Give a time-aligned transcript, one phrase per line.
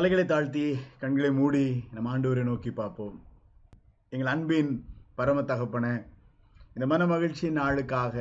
[0.00, 0.62] தலைகளை தாழ்த்தி
[1.00, 1.64] கண்களை மூடி
[1.94, 3.16] நம்ம ஆண்டவரை நோக்கி பார்ப்போம்.
[4.12, 4.70] எங்கள் அன்பின்
[5.18, 5.86] பரம தகப்பன
[6.74, 8.16] இந்த மன மகிழ்ச்சியின் நாளுக்காக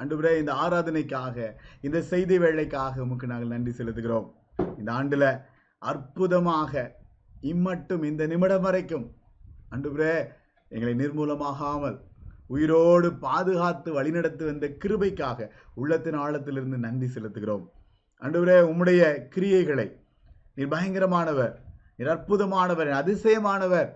[0.00, 1.46] அன்றுபுரே இந்த ஆராதனைக்காக
[1.86, 4.26] இந்த செய்தி வேலைக்காக உமக்கு நாங்கள் நன்றி செலுத்துகிறோம்.
[4.80, 5.26] இந்த ஆண்டில்
[5.78, 6.82] அற்புதமாக
[7.52, 9.06] இம்மட்டும் இந்த நிமிடம் வரைக்கும்
[9.76, 10.12] அன்றுபுரே
[10.68, 11.98] எங்களை நிர்மூலமாகாமல்
[12.56, 17.64] உயிரோடு பாதுகாத்து வழிநடத்தி வந்த கிருபைக்காக உள்ளத்தின் ஆழத்திலிருந்து நன்றி செலுத்துகிறோம்.
[18.22, 19.02] அன்றுவரே உம்முடைய
[19.36, 19.88] கிரியைகளை
[20.56, 21.54] நீர் பயங்கரமானவர்.
[21.96, 23.90] நீர் அற்புதமானவர் அதிசயமானவர்.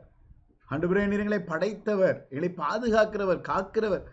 [0.72, 4.04] அன்று நீர் படைத்தவர் எங்களை பாதுகாக்கிறவர் காக்கிறவர்.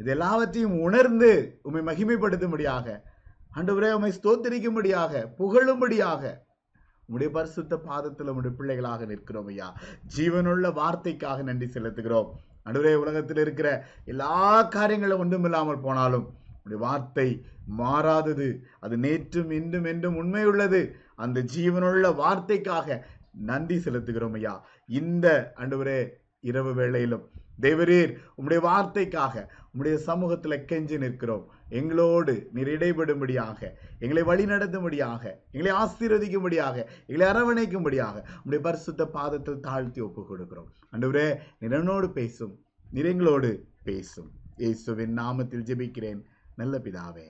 [0.00, 1.30] இது எல்லாவற்றையும் உணர்ந்து
[1.62, 2.86] உம்மை மகிமைப்படுத்தும்படியாக
[3.56, 6.22] ஆண்டவரே உம்மை ஸ்தோத்தரிக்கும்படியாக புகழும்படியாக
[7.14, 9.68] உடைய பரிசுத்த பாதத்தில் உடைய பிள்ளைகளாக நிற்கிறோம் ஐயா.
[10.16, 12.28] ஜீவனுள்ள வார்த்தைக்காக நன்றி செலுத்துகிறோம்.
[12.64, 13.68] நடுவே உலகத்தில் இருக்கிற
[14.04, 16.26] எல்லா காரியங்களும் ஒன்றுமில்லாமல் போனாலும்
[16.64, 17.26] உடைய வார்த்தை
[17.80, 18.48] மாறாதது.
[18.84, 20.80] அது நேற்றும் இன்றும் என்றும் உண்மையுள்ளது
[21.24, 22.98] அந்த ஜீவனுள்ள வார்த்தைக்காக
[23.50, 24.54] நன்றி செலுத்துகிறோம் ஐயா.
[25.00, 25.26] இந்த
[25.62, 26.00] அண்டுவரே
[26.50, 27.26] இரவு வேளையிலும்
[27.64, 31.44] தேவரீர் உம்முடைய வார்த்தைக்காக உம்முடைய சமூகத்தில் கெஞ்சி நிற்கிறோம்.
[31.78, 33.60] எங்களோடு நீர் இடைபடும்படியாக
[34.04, 35.24] எங்களை வழிநடத்தும்படியாக
[35.56, 40.70] எங்களை ஆசீர்வதிக்கும்படியாக எங்களை அரவணைக்கும்படியாக உம்முடைய பரிசுத்த பாதத்தில் தாழ்த்தி ஒப்பு கொடுக்கிறோம்.
[40.94, 41.28] அன்றுவரே
[41.64, 42.54] நிறனோடு பேசும்
[42.94, 43.50] நிறைங்களோடு
[43.88, 44.30] பேசும்.
[44.56, 46.22] இயேசுவின் நாமத்தில் ஜெபிக்கிறேன்.
[46.60, 47.28] நல்ல பிதாவே.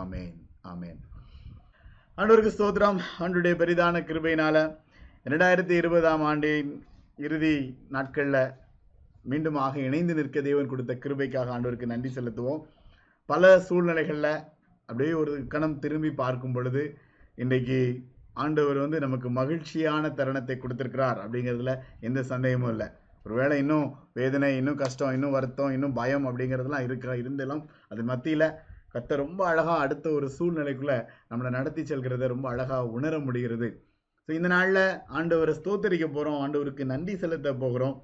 [0.00, 0.36] ஆமேன்
[0.72, 0.98] ஆமேன்.
[2.18, 2.98] ஆண்டவருக்கு ஸ்தோத்திரம்.
[3.22, 4.60] ஆண்டுடைய பெரிதான கிருபையினால்
[5.30, 6.70] ரெண்டாயிரத்தி இருபதாம் ஆண்டின்
[7.24, 7.56] இறுதி
[7.94, 8.38] நாட்களில்
[9.30, 12.62] மீண்டுமாக இணைந்து நிற்க தேவன் கொடுத்த கிருபைக்காக ஆண்டவருக்கு நன்றி செலுத்துவோம்.
[13.28, 14.30] பல சூழ்நிலைகளில்
[14.88, 16.84] அப்படியே ஒரு கணம் திரும்பி பார்க்கும் பொழுது
[17.44, 17.80] இன்றைக்கு
[18.44, 21.74] ஆண்டவர் வந்து நமக்கு மகிழ்ச்சியான தருணத்தை கொடுத்துருக்கிறார் அப்படிங்கிறதுல
[22.08, 22.88] எந்த சந்தேகமும் இல்லை.
[23.26, 23.86] ஒருவேளை இன்னும்
[24.20, 27.62] வேதனை இன்னும் கஷ்டம் இன்னும் வருத்தம் இன்னும் பயம் அப்படிங்கிறதுலாம் இருக்கிற இருந்தாலும்
[27.92, 28.48] அது மத்தியில்
[28.96, 30.98] கத்த ரொம்ப அழகாக அடுத்த ஒரு சூழ்நிலைக்குள்ளே
[31.30, 33.68] நம்மளை நடத்தி செல்கிறத ரொம்ப அழகாக உணர முடிகிறது.
[34.28, 34.84] ஸோ இந்த நாளில்
[35.18, 37.96] ஆண்டவரை ஸ்தோத்தரிக்க போகிறோம் ஆண்டவருக்கு நன்றி செலுத்த போகிறோம்.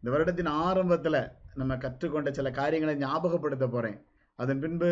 [0.00, 1.20] இந்த வருடத்தின் ஆரம்பத்தில்
[1.60, 3.98] நம்ம கற்றுக்கொண்ட சில காரியங்களை ஞாபகப்படுத்த போகிறேன்
[4.38, 4.90] அதன் பின்பு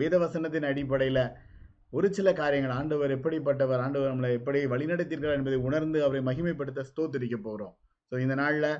[0.00, 1.24] வேதவசனத்தின் அடிப்படையில்
[1.96, 7.74] ஒரு சில காரியங்கள் ஆண்டவர் எப்படிப்பட்டவர் ஆண்டவர் நம்மளை எப்படி வழிநடத்தியிருக்கிறார் என்பதை உணர்ந்து அவரை மகிமைப்படுத்த ஸ்தோத்தரிக்க போகிறோம்.
[8.12, 8.70] ஸோ இந்த நாளில்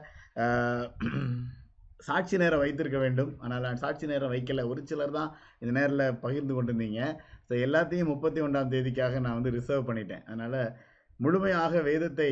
[2.07, 3.31] சாட்சி நேரம் வைத்திருக்க வேண்டும்.
[3.45, 4.65] ஆனால் நான் சாட்சி நேரம் வைக்கல.
[4.71, 5.31] ஒரு சிலர் தான்
[5.63, 7.03] இந்த நேரில் பகிர்ந்து கொண்டிருந்தீங்க.
[7.49, 10.25] ஸோ எல்லாத்தையும் முப்பத்தி ஒன்றாம் தேதிக்காக நான் வந்து ரிசர்வ் பண்ணிட்டேன்.
[10.31, 10.61] அதனால்
[11.25, 12.31] முழுமையாக வேதத்தை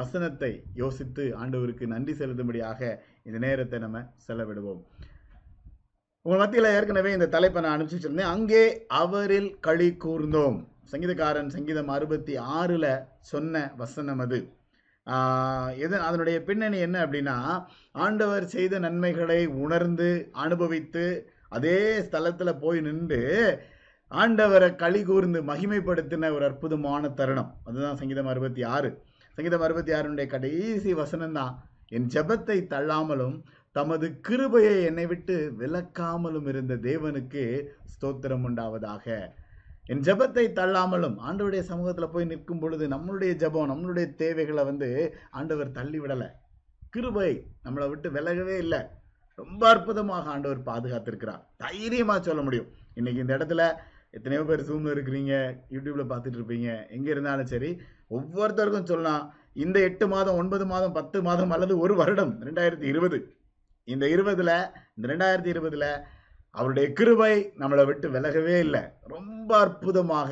[0.00, 2.80] வசனத்தை யோசித்து ஆண்டவருக்கு நன்றி செலுத்தும்படியாக
[3.28, 4.82] இந்த நேரத்தை நம்ம செலவிடுவோம்.
[6.26, 8.32] உங்கள் மத்தியில் ஏற்கனவே இந்த தலைப்பை நான் அனுப்பிச்சு வச்சிருந்தேன்.
[8.34, 8.62] அங்கே
[9.02, 10.58] அவரில் களி கூர்ந்தோம்.
[10.92, 12.90] சங்கீதக்காரன் சங்கீதம் அறுபத்தி ஆறில்
[13.32, 14.38] சொன்ன வசனம் அது.
[15.84, 17.36] எது அதனுடைய பின்னணி என்ன அப்படின்னா
[17.92, 21.04] ஆண்டவர் செய்த நன்மைகளை உணர்ந்து அனுபவித்து
[21.48, 23.20] அதே ஸ்தலத்தில் போய் நின்று
[24.10, 27.50] ஆண்டவரை களி கூர்ந்து மகிமைப்படுத்தின ஒரு அற்புதமான தருணம்.
[27.64, 28.90] அதுதான் சங்கீதம் அறுபத்தி ஆறு.
[29.38, 31.54] சங்கீதம் அறுபத்தி ஆறுனுடைய கடைசி வசனம் தான்
[31.88, 33.36] என் ஜபத்தை தள்ளாமலும்
[33.76, 37.44] தமது கிருபையை என்னை விட்டு விலக்காமலும் இருந்த தேவனுக்கு
[37.94, 39.06] ஸ்தோத்திரம் உண்டாவதாக.
[39.92, 44.88] என் ஜபத்தை தள்ளாமலும் ஆண்டவருடைய சமூகத்தில் போய் நிற்கும் பொழுது நம்மளுடைய ஜபம் நம்மளுடைய தேவைகளை வந்து
[45.38, 46.28] ஆண்டவர் தள்ளி விடலை.
[46.94, 47.32] கிருபை
[47.64, 48.80] நம்மளை விட்டு விலகவே இல்லை.
[49.40, 51.42] ரொம்ப அற்புதமாக ஆண்டவர் பாதுகாத்திருக்கிறார்.
[51.64, 52.70] தைரியமாக சொல்ல முடியும்.
[52.98, 53.62] இன்னைக்கு இந்த இடத்துல
[54.16, 55.34] எத்தனையோ பேர் ஜூமில் இருக்கிறீங்க
[55.74, 56.68] யூடியூப்பில் பார்த்துட்டு இருப்பீங்க.
[56.96, 57.70] எங்கே இருந்தாலும் சரி
[58.16, 59.24] ஒவ்வொருத்தருக்கும் சொல்லலாம்.
[59.64, 63.18] இந்த எட்டு மாதம் ஒன்பது மாதம் பத்து மாதம் அல்லது ஒரு வருடம் ரெண்டாயிரத்தி இருபது.
[63.88, 64.52] இந்த இருபதுல
[64.96, 65.86] இந்த ரெண்டாயிரத்தி இருபதுல
[66.58, 68.82] அவருடைய கிருபை நம்மளை விட்டு விலகவே இல்லை.
[69.14, 70.30] ரொம்ப அற்புதமாக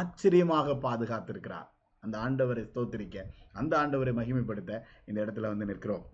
[0.00, 1.68] ஆச்சரியமாக பாதுகாத்திருக்கிறார்.
[2.04, 3.16] அந்த ஆண்டவரை தோத்திரிக்க
[3.60, 4.72] அந்த ஆண்டவரை மகிமைப்படுத்த
[5.08, 6.04] இந்த இடத்துல வந்து நிற்கிறோம்.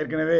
[0.00, 0.38] ஏற்கனவே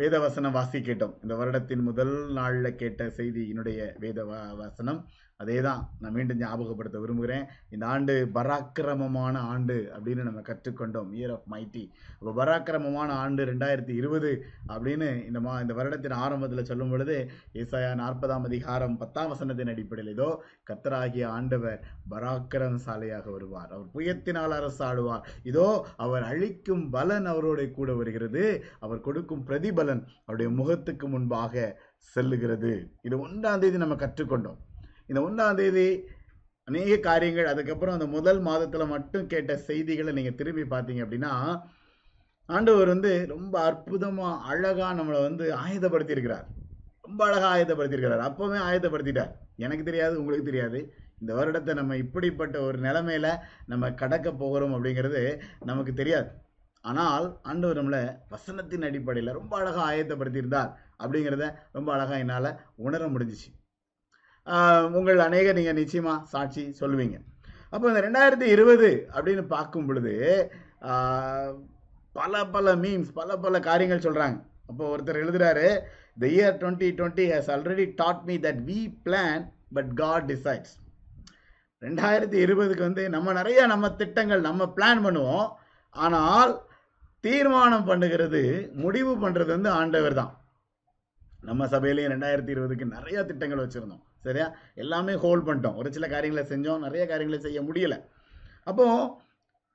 [0.00, 4.24] வேதவசனம் வாசி கேட்டோம் இந்த வருடத்தின் முதல் நாளில் கேட்ட செய்தியினுடைய வேத
[4.62, 5.00] வசனம்.
[5.42, 7.44] அதே தான் நான் மீண்டும் ஞாபகப்படுத்த விரும்புகிறேன்.
[7.74, 11.10] இந்த ஆண்டு பராக்கிரமமான ஆண்டு அப்படின்னு நம்ம கற்றுக்கொண்டோம்.
[11.18, 11.84] இயர் ஆஃப் மைட்டி
[12.18, 14.30] அப்போ பராக்கிரமமான ஆண்டு ரெண்டாயிரத்தி இருபது
[14.74, 17.16] அப்படின்னு இந்த மா இந்த வருடத்தின் ஆரம்பத்தில் சொல்லும் பொழுது
[17.62, 20.30] ஏசாயா நாற்பதாம் அதிகாரம் பத்தாம் வசனத்தின் அடிப்படையில் இதோ
[20.70, 21.80] கத்தராகிய ஆண்டவர்
[22.12, 23.70] பராக்கிரமசாலையாக வருவார்.
[23.74, 25.24] அவர் புயத்தினால் அரசாடுவார்.
[25.52, 25.68] இதோ
[26.06, 28.44] அவர் அழிக்கும் பலன் அவரோட கூட வருகிறது.
[28.84, 31.64] அவர் கொடுக்கும் பிரதிபலன் அவருடைய முகத்துக்கு முன்பாக
[32.14, 32.74] செல்லுகிறது.
[33.08, 34.60] இது ஒன்றாம் தேதி நம்ம கற்றுக்கொண்டோம்.
[35.08, 35.86] இந்த ஒன்றாம் தேதி
[36.68, 41.32] அநேக காரியங்கள் அதுக்கப்புறம் அந்த முதல் மாதத்தில் மட்டும் கேட்ட செய்திகளை நீங்கள் திரும்பி பார்த்தீங்க அப்படின்னா
[42.48, 46.46] ஆண்டவர் வந்து ரொம்ப அற்புதமாக அழகாக நம்மளை வந்து ஆயுதப்படுத்தியிருக்கிறார்
[47.06, 49.32] ரொம்ப அழகாக ஆயுதப்படுத்தியிருக்கிறார் அப்போவே ஆயுதப்படுத்திட்டார்
[49.64, 50.78] எனக்கு தெரியாது உங்களுக்கு தெரியாது.
[51.20, 53.26] இந்த வருடத்தை நம்ம இப்படிப்பட்ட ஒரு நிலைமையில
[53.72, 55.20] நம்ம கடக்க போகிறோம் அப்படிங்கிறது
[55.70, 56.28] நமக்கு தெரியாது.
[56.84, 58.02] ஆனால் ஆண்டவர் நம்மளை
[58.34, 60.70] வசனத்தின் அடிப்படையில் ரொம்ப அழகாக ஆயத்தப்படுத்தியிருந்தார்
[61.02, 62.50] அப்படிங்கிறத ரொம்ப அழகாக என்னால்
[62.86, 63.50] உணர முடிஞ்சிச்சு.
[64.98, 67.16] உங்கள் அநேக நீங்கள் நிச்சயமாக சாட்சி சொல்லுவீங்க.
[67.72, 70.14] அப்போ இந்த ரெண்டாயிரத்தி இருபது அப்படின்னு பார்க்கும் பொழுது
[72.18, 74.38] பல பல மீம்ஸ் பல பல காரியங்கள் சொல்கிறாங்க
[74.70, 75.68] அப்போ ஒருத்தர் எழுதுறாரு
[76.22, 79.44] the year twenty twenty has already taught me that we plan
[79.76, 80.74] but god decides
[81.86, 85.48] ரெண்டாயிரத்தி இருபதுக்கு வந்து நம்ம நிறைய நம்ம திட்டங்கள் நம்ம பிளான் பண்ணுவோம்.
[86.04, 86.52] ஆனால்
[87.26, 88.42] தீர்மானம் பண்ணுகிறது
[88.84, 90.32] முடிவு பண்ணுறது வந்து ஆண்டவர் தான்.
[91.48, 94.04] நம்ம சபையிலையும் ரெண்டாயிரத்தி இருபதுக்கு நிறைய திட்டங்கள் வச்சுருந்தோம்.
[94.22, 94.54] சரியா?
[94.74, 95.76] எல்லாமே ஹோல்ட் பண்ணிட்டோம்.
[95.76, 97.96] ஒரு சில காரியங்களை செஞ்சோம் நிறைய காரியங்களை செய்ய முடியல.
[98.64, 99.10] அப்போது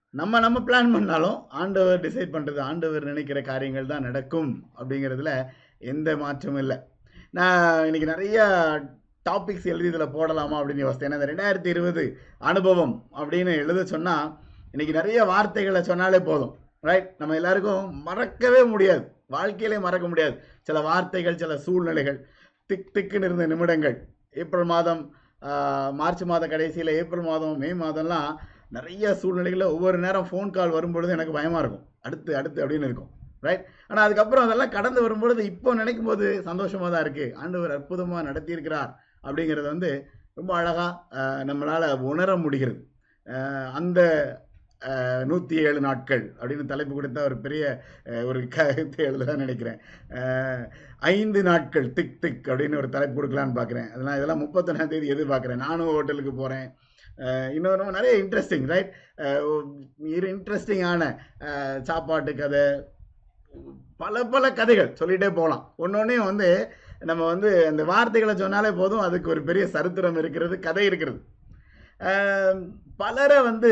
[0.09, 5.31] நம்ம நம்ம பிளான் பண்ணாலும் ஆண்டவர் டிசைட் பண்ணுறது ஆண்டவர் நினைக்கிற காரியங்கள் தான் நடக்கும் அப்படிங்கிறதுல
[5.77, 6.77] எந்த மாற்றமும் இல்லை.
[7.31, 8.45] நான் இன்னைக்கு நிறைய
[9.29, 11.07] டாபிக்ஸ் எழுதி இதில் போடலாமா அப்படின்னு யோசித்தேன்.
[11.07, 12.03] ஏன்னா இந்த ரெண்டாயிரத்தி இருபது
[12.38, 14.38] அனுபவம் அப்படின்னு எழுத சொன்னால்
[14.71, 16.53] இன்னைக்கு நிறைய வார்த்தைகளை சொன்னாலே போதும்.
[16.79, 19.03] ரைட் நம்ம எல்லாருக்கும் மறக்கவே முடியாது.
[19.27, 20.35] வாழ்க்கையிலே மறக்க முடியாது.
[20.61, 22.27] சில வார்த்தைகள் சில சூழ்நிலைகள்
[22.65, 23.95] திக் திக்குன்னு இருந்த நிமிடங்கள்.
[24.44, 25.01] ஏப்ரல் மாதம்
[26.00, 28.30] மார்ச் மாத கடைசியில் ஏப்ரல் மாதம் மே மாதம்லாம்
[28.78, 31.86] நிறைய சூழ்நிலைகளில் ஒவ்வொரு நேரம் ஃபோன் கால் வரும்பொழுது எனக்கு பயமாக இருக்கும்.
[32.07, 33.12] அடுத்து அடுத்து அப்படின்னு இருக்கும்.
[33.45, 38.92] ரைட் ஆனால் அதுக்கப்புறம் அதெல்லாம் கடந்து வரும்பொழுது இப்போ நினைக்கும் போது சந்தோஷமாக தான் இருக்குது ஆண்டவர் அற்புதமாக நடத்தியிருக்கிறார்
[39.28, 39.92] அப்படிங்கிறது வந்து
[40.40, 40.90] ரொம்ப அழகாக
[41.50, 42.80] நம்மளால் உணர முடிகிறது.
[43.80, 44.00] அந்த
[45.29, 47.63] நூற்றி ஏழு நாட்கள் அப்படின்னு தலைப்பு கொடுத்த ஒரு பெரிய
[48.29, 49.79] ஒரு கருத்தை எழுதலாம் நினைக்கிறேன்.
[51.13, 53.89] ஐந்து நாட்கள் திக் திக் அப்படின்னு ஒரு தலைப்பு கொடுக்கலான்னு பார்க்குறேன்.
[53.94, 55.63] அதெல்லாம் இதெல்லாம் முப்பத்தொன்னாம் தேதி எதிர்பார்க்குறேன்.
[55.68, 56.68] நானும் ஹோட்டலுக்கு போகிறேன்
[57.57, 58.91] இன்னொரு நிறைய இன்ட்ரெஸ்டிங் ரைட்
[60.15, 61.03] இரு இன்ட்ரெஸ்டிங்கான
[61.89, 62.65] சாப்பாட்டு கதை
[64.01, 65.63] பல பல கதைகள் சொல்லிகிட்டே போகலாம்.
[65.83, 66.50] ஒன்னொன்னையும் வந்து
[67.09, 71.19] நம்ம வந்து அந்த வார்த்தைகளை சொன்னாலே போதும் அதுக்கு ஒரு பெரிய சரித்திரம் இருக்கிறது கதை இருக்கிறது.
[73.01, 73.71] பலரை வந்து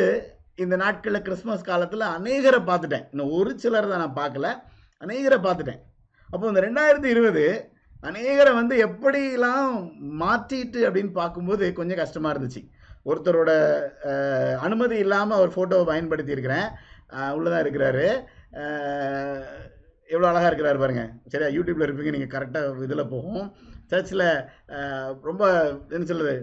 [0.64, 3.06] இந்த நாட்களில் கிறிஸ்மஸ் காலத்தில் அநேகரை பார்த்துட்டேன்.
[3.14, 4.50] இன்னும் ஒரு சிலர் தான் நான் பார்க்கல.
[5.04, 5.82] அநேகரை பார்த்துட்டேன்.
[6.30, 7.44] அப்போ இந்த ரெண்டாயிரத்தி இருபது
[8.10, 9.74] அநேகரை வந்து எப்படிலாம்
[10.22, 12.62] மாற்றிட்டு அப்படின்னு பார்க்கும்போது கொஞ்சம் கஷ்டமாக இருந்துச்சு.
[13.10, 13.52] ஒருத்தரோட
[14.66, 16.68] அனுமதி இல்லாமல் ஒரு ஃபோட்டோவை பயன்படுத்தி இருக்கிறேன்
[17.38, 18.08] உள்ளதாக இருக்கிறாரு.
[20.14, 21.04] எவ்வளோ அழகாக இருக்கிறாரு பாருங்க.
[21.32, 21.50] சரியா?
[21.58, 23.46] யூடியூப்பில் இருப்பீங்க நீங்கள் கரெக்டாக இதில் போகும்.
[23.92, 24.28] சர்ச்சில்
[25.30, 25.44] ரொம்ப
[25.96, 26.36] என்ன சொல்லுது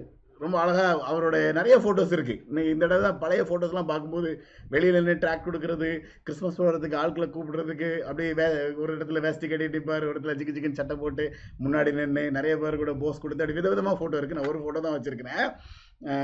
[0.42, 4.30] ரொம்ப அழகாக அவருடைய நிறைய ஃபோட்டோஸ் இருக்குது இன்னைக்கு இந்த தடவை தான் பழைய ஃபோட்டோஸ்லாம் பார்க்கும்போது
[4.72, 5.88] வெளியில் நின்று ட்ராக் கொடுக்கறது
[6.26, 8.46] கிறிஸ்மஸ் போடுறதுக்கு ஆட்களை கூப்பிடுறதுக்கு அப்படியே வே
[8.82, 11.26] ஒரு இடத்துல வேஸ்டி கட்டிட்டு இருப்பார் ஒரு இடத்துல ஜிக்கு ஜிக்குன்னு சட்டை போட்டு
[11.64, 14.96] முன்னாடி நின்று நிறைய பேர் கூட போஸ் கொடுத்து அப்படி விதவிதமாக ஃபோட்டோ இருக்குது நான் ஒரு ஃபோட்டோ தான்
[14.96, 15.44] வச்சுருக்கிறேன்.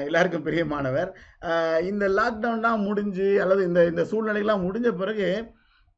[0.09, 1.11] எல்லாருக்கும் பெரிய மாணவர்
[1.91, 5.29] இந்த லாக்டவுன்லாம் முடிஞ்சு அல்லது இந்த இந்த சூழ்நிலைகள்லாம் முடிஞ்ச பிறகு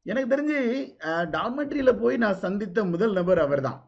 [0.05, 0.59] எனக்கு தெரிஞ்சு
[1.37, 3.79] டார்மெட்ரியில் போய் நான் சந்தித்த முதல் நபர் அவர் தான்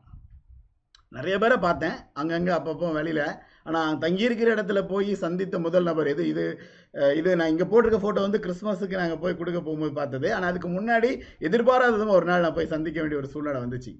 [1.17, 1.97] நிறைய பேரை பார்த்தேன்.
[2.19, 3.25] அங்கங்கே அப்பப்போ வெளியில்.
[3.67, 6.45] ஆனால் தங்கியிருக்கிற இடத்துல போய் சந்தித்த முதல் நபர் இது இது
[7.19, 10.27] இது நான் இங்கே போட்டிருக்க ஃபோட்டோ வந்து கிறிஸ்மஸுக்கு நாங்கள் போய் கொடுக்க போகும்போது பார்த்தது.
[10.37, 11.09] ஆனால் அதுக்கு முன்னாடி
[11.47, 13.93] எதிர்பாராததும் ஒரு நாள் நான் போய் சந்திக்க வேண்டிய ஒரு சூழ்நிலை வந்துச்சு.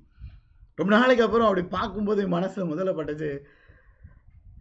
[0.80, 3.31] ரொம்ப நாளைக்கு அப்புறம் அப்படி பார்க்கும்போது மனசு முதல்ல பட்டுச்சு.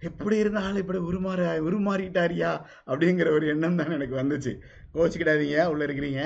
[0.08, 2.52] எப்படி இருந்தாலும் இப்படி உருமாற உருமாறிட்டாரியா?
[2.90, 4.52] அப்படிங்கிற ஒரு எண்ணம் தான் எனக்கு வந்துச்சு.
[4.94, 6.22] கோச்சிக்கிடாதீங்க உள்ளே இருக்கிறீங்க.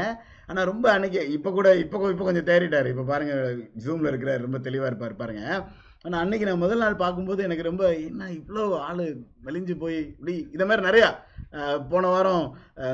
[0.51, 2.89] ஆனால் ரொம்ப அன்னைக்கு இப்போ கூட இப்போ இப்போ கொஞ்சம் தேறிட்டார்.
[2.93, 5.61] இப்போ பாருங்கள் ஜூமில் இருக்கிறார் ரொம்ப தெளிவாக இருப்பார் பாருங்கள்
[6.07, 9.07] ஆனால் அன்னைக்கு நான் முதல் நாள் பார்க்கும்போது எனக்கு ரொம்ப என்ன இவ்வளோ ஆள்
[9.47, 9.99] வெளிஞ்சு போய்?
[10.13, 11.09] இப்படி இதை மாதிரி நிறையா
[11.93, 12.45] போன வாரம்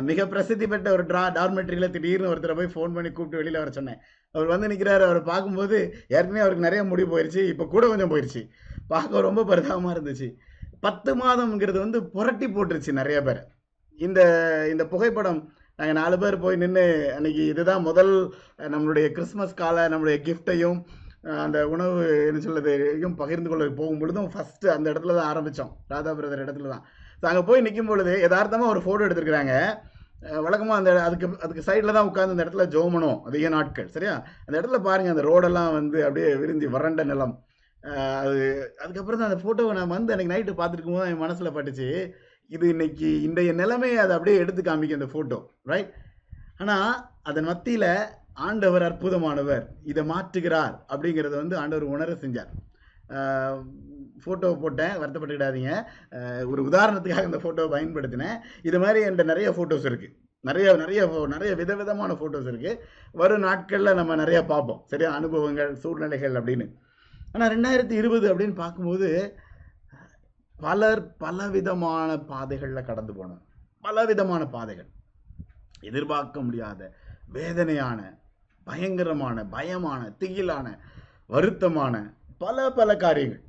[0.09, 4.01] மிக பிரசித்தி பெற்ற ஒரு ட்ரா டார்மெட்ரியில் திடீர்னு ஒருத்தரை போய் ஃபோன் பண்ணி கூப்பிட்டு வெளியில் வர சொன்னேன்.
[4.35, 5.79] அவர் வந்து நிற்கிறாரு அவரை பார்க்கும்போது
[6.17, 8.43] ஏற்கனவே அவருக்கு நிறைய முடி போயிடுச்சு இப்போ கூட கொஞ்சம் போயிடுச்சு
[8.93, 10.29] பார்க்க ரொம்ப பரிதாபமாக இருந்துச்சு.
[10.87, 13.43] பத்து மாதம்ங்கிறது வந்து புரட்டி போட்டுருச்சு நிறைய பேர்.
[14.01, 14.21] இந்த
[14.73, 15.41] இந்த புகைப்படம்
[15.79, 16.85] நாங்கள் நாலு பேர் போய் நின்று
[17.17, 18.13] அன்னைக்கு இதுதான் முதல்
[18.75, 20.81] நம்மளுடைய கிறிஸ்மஸ் கால நம்மளுடைய கிஃப்ட்டையும்
[21.45, 21.99] அந்த உணவு
[22.29, 26.85] என்ன சொல்லுறதையும் பகிர்ந்து கொள்ள போகும் பொழுதும் ஃபஸ்ட்டு அந்த இடத்துல தான் ஆரம்பித்தோம் ராதா பிரதர் இடத்துல தான்.
[27.21, 29.55] ஸோ அங்கே போய் நிற்கும் பொழுது யதார்த்தமாக ஒரு ஃபோட்டோ எடுத்திருக்கிறாங்க.
[30.47, 34.15] வழக்கமாக அந்த அதுக்கு அதுக்கு சைடில் தான் உட்காந்து அந்த இடத்துல ஜோமனும் அதிக நாட்கள் சரியா?
[34.47, 37.35] அந்த இடத்துல பாருங்கள் அந்த ரோடெல்லாம் வந்து அப்படியே விரிஞ்சு வறண்ட நிலம்.
[38.25, 38.43] அது
[38.83, 41.89] அதுக்கப்புறம் தான் அந்த ஃபோட்டோவை நான் வந்து அன்றைக்கி நைட்டு பார்த்துருக்கும் போது என் மனசில் பட்டுச்சு.
[42.51, 45.39] இது இன்னைக்கு இன்றைய நிலைமையை அதை அப்படியே எடுத்து காமிக்கும் அந்த ஃபோட்டோ
[45.73, 45.93] ரைட்
[46.63, 46.91] ஆனால்
[47.31, 47.89] அதன் மத்தியில்
[48.47, 52.51] ஆண்டவர் அற்புதமானவர் இதை மாற்றுகிறார் அப்படிங்கிறத வந்து ஆண்டவர் உணர செஞ்சார்.
[54.23, 55.73] ஃபோட்டோ போட்டேன் வருத்தப்பட்டுக்கிடாதீங்க.
[56.51, 58.37] ஒரு உதாரணத்துக்காக இந்த ஃபோட்டோவை பயன்படுத்தினேன்.
[58.69, 60.15] இது மாதிரி என்கிட்ட நிறைய ஃபோட்டோஸ் இருக்குது
[60.49, 61.01] நிறைய நிறைய
[61.33, 62.81] நிறைய விதவிதமான ஃபோட்டோஸ் இருக்குது
[63.21, 64.81] வரும் நாட்களில் நம்ம நிறைய பார்ப்போம்.
[64.93, 65.11] சரியா?
[65.19, 66.67] அனுபவங்கள் சூழ்நிலைகள் அப்படின்னு.
[67.33, 69.09] ஆனால் ரெண்டாயிரத்தி இருபது அப்படின்னு பார்க்கும்போது
[70.65, 73.43] பலர் பலவிதமான பாதைகளில் கடந்து போனோம்.
[73.87, 74.91] பலவிதமான பாதைகள்.
[75.91, 76.91] எதிர்பார்க்க முடியாத
[77.37, 78.01] வேதனையான
[78.65, 80.67] பயங்கரமான பயமான திகிலான
[81.29, 81.95] வருத்தமான
[82.39, 83.43] பல பல காரியங்கள்.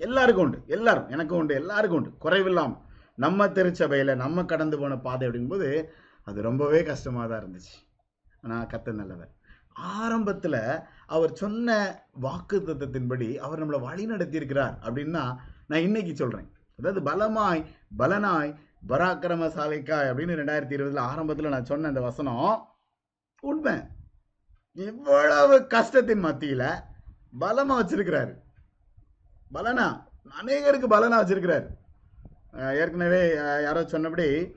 [0.00, 0.58] எல்லாருக்கும் உண்டு.
[0.66, 1.08] எல்லாரும்.
[1.08, 1.54] எனக்கும் உண்டு.
[1.54, 2.12] எல்லாருக்கும் உண்டு.
[2.24, 2.84] குறைவில்லாமல்
[3.14, 5.88] நம்ம திருச்சபையில் நம்ம கடந்து போன பாதை அப்படிங்கும்போது
[6.24, 7.74] அது ரொம்பவே கஷ்டமாக தான் இருந்துச்சு.
[8.42, 9.32] ஆனால் கத்த நல்லவர்.
[9.72, 10.60] ஆரம்பத்தில்
[11.06, 11.76] அவர் சொன்ன
[12.20, 15.24] வாக்கு தத்துவத்தின்படி அவர் நம்மளை வழி நடத்தியிருக்கிறார் அப்படின்னா
[15.66, 16.48] நான் இன்னைக்கு சொல்கிறேன்
[16.78, 17.62] அதாவது பலமாய்
[17.98, 18.50] பலனாய்
[18.88, 22.68] பராக்கிரமசாலிக்காய் அப்படின்னு ரெண்டாயிரத்தி இருபதில் ஆரம்பத்தில் நான் சொன்ன அந்த வசனம்
[23.42, 23.76] உண்மை.
[24.76, 26.64] இவ்வளவு கஷ்டத்தின் மத்தியில
[27.40, 28.32] பலமா வச்சிருக்கிறாரு.
[29.54, 29.86] பலனா?
[30.40, 31.66] அநேகருக்கு பலனா வச்சிருக்கிறாரு.
[32.82, 34.56] ஏற்கனவே யாரோ சொன்னபடி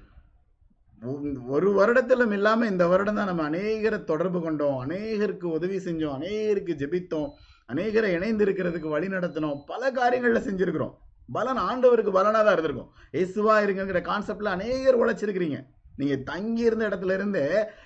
[1.47, 4.77] ஒரு வருடத்திலும் இல்லாம இந்த வருடம் தான் நம்ம அநேகரை தொடர்பு கொண்டோம்.
[4.85, 6.15] அநேகருக்கு உதவி செஞ்சோம்.
[6.17, 7.29] அநேகருக்கு ஜெபித்தோம்.
[7.73, 9.61] அநேகரை இணைந்து இருக்கிறதுக்கு வழி நடத்தினோம்.
[9.65, 10.93] பல காரியங்கள்ல செஞ்சிருக்கிறோம்.
[11.29, 12.91] பலன் ஆண்டவருக்கு பலனாக தான் இருந்திருக்கும்.
[13.11, 15.59] இயேசுவா இருக்குங்கிற கான்செப்ட்ல அநேகர் உழைச்சிருக்கிறீங்க.
[15.95, 17.43] நீங்க தங்கி இருந்த இடத்துல இருந்து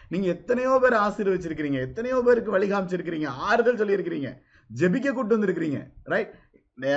[0.10, 4.32] நீங்க எத்தனையோ பேர் ஆசீர்வச்சிருக்கிறீங்க எத்தனையோ பேருக்கு வழி காமிச்சிருக்கிறீங்க ஆறுதல் சொல்லியிருக்கிறீங்க
[4.70, 6.34] ஜெபிக்க கூட்டு வந்திருக்கிறீங்க ரைட்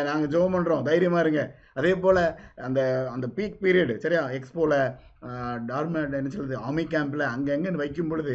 [0.08, 1.42] நாங்க ஜெபம் பண்றோம் தைரியமா இருங்க.
[1.74, 2.18] அதே போல
[2.56, 2.80] அந்த
[3.12, 4.22] அந்த பீக் பீரியடு சரியா?
[4.30, 4.74] எக்ஸ்போல
[5.66, 8.34] டார்மெண்ட் என்ன சொல்றது ஆர்மி கேம்ப்ல அங்கங்கன்னு வைக்கும் பொழுது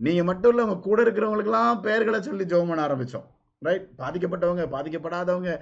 [0.00, 3.26] நீங்க மட்டும் இல்ல உங்க கூட இருக்கிறவங்களுக்கெல்லாம் பெயர்களை சொல்லி ஜெபம் பண்ண ஆரம்பிச்சோம்
[3.62, 5.52] ரைட் பாதிக்கப்பட்டவங்க பாதிக்கப்படாதவங்க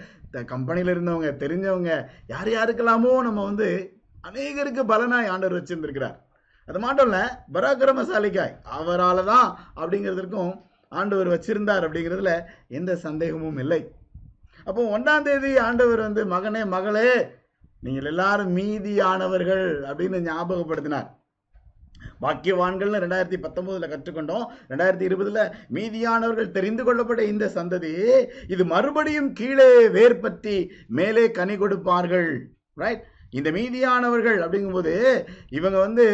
[0.45, 1.91] கம்பெனியில் இருந்தவங்க தெரிஞ்சவங்க
[2.27, 3.69] யார் யாருக்கெல்லாமோ நம்ம வந்து
[4.25, 6.17] அநேகருக்கு பலனாய் ஆண்டவர் வச்சிருந்திருக்கிறார்.
[6.69, 8.55] அது மட்டும் இல்லை பராக்கிரமசாலிக்காய்.
[8.79, 9.49] அவரால் தான்
[9.81, 10.55] அப்படிங்கிறதுக்கும்
[10.99, 12.33] ஆண்டவர் வச்சிருந்தார் அப்படிங்கிறதுல
[12.79, 13.81] எந்த சந்தேகமும் இல்லை.
[14.69, 17.11] அப்போ ஒன்றாம் தேதி ஆண்டவர் வந்து மகனே மகளே
[17.87, 21.09] நீங்கள் எல்லாரும் மீதியானவர்கள் அப்படின்னு ஞாபகப்படுத்தினார்.
[22.23, 24.45] பாக்கியவான்கள்னு ரெண்டாயிரத்தி பத்தொன்பதுல கற்றுக்கொண்டோம்.
[24.71, 25.41] ரெண்டாயிரத்தி இருபதுல
[25.77, 27.93] மீதியானவர்கள் தெரிந்து கொள்ளப்பட்ட இந்த சந்ததி
[28.55, 30.57] இது மறுபடியும் கீழே வேர்பற்றி
[30.99, 32.31] மேலே கனி கொடுப்பார்கள்.
[32.83, 34.93] ரைட் இந்த மீதியானவர்கள் அப்படிங்கும்போது
[35.49, 36.05] இவங்க வந்து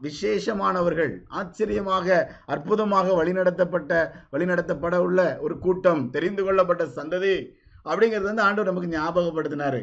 [0.00, 2.06] விசேஷமானவர்கள் ஆச்சரியமாக
[2.46, 3.92] அற்புதமாக வழிநடத்தப்பட்ட
[4.32, 7.36] வழிநடத்தப்பட உள்ள ஒரு கூட்டம் தெரிந்து கொள்ளப்பட்ட சந்ததி
[7.86, 9.82] அப்படிங்கிறது வந்து ஆண்டவர் நமக்கு ஞாபகப்படுத்தினாரு.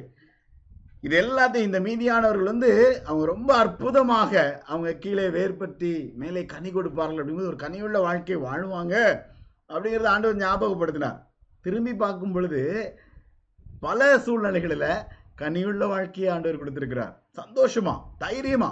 [1.02, 2.72] இது எல்லாத்தையும் இந்த மீதியானவர்கள் வந்து
[3.06, 4.34] அவங்க ரொம்ப அற்புதமாக
[4.68, 8.96] அவங்க கீழே வேர்பற்றி மேலே கனி கொடுப்பார்கள் அப்படிங்கிறது ஒரு கனியுள்ள வாழ்க்கை வாழ்வாங்க
[9.70, 11.20] அப்படிங்கிறத ஆண்டவர் ஞாபகப்படுத்தினார்.
[11.62, 12.62] திரும்பி பார்க்கும் பொழுது
[13.80, 14.90] பல சூழ்நிலைகளில்
[15.42, 17.14] கனியுள்ள வாழ்க்கையை ஆண்டவர் கொடுத்திருக்கிறார்.
[17.40, 18.72] சந்தோஷமா தைரியமா.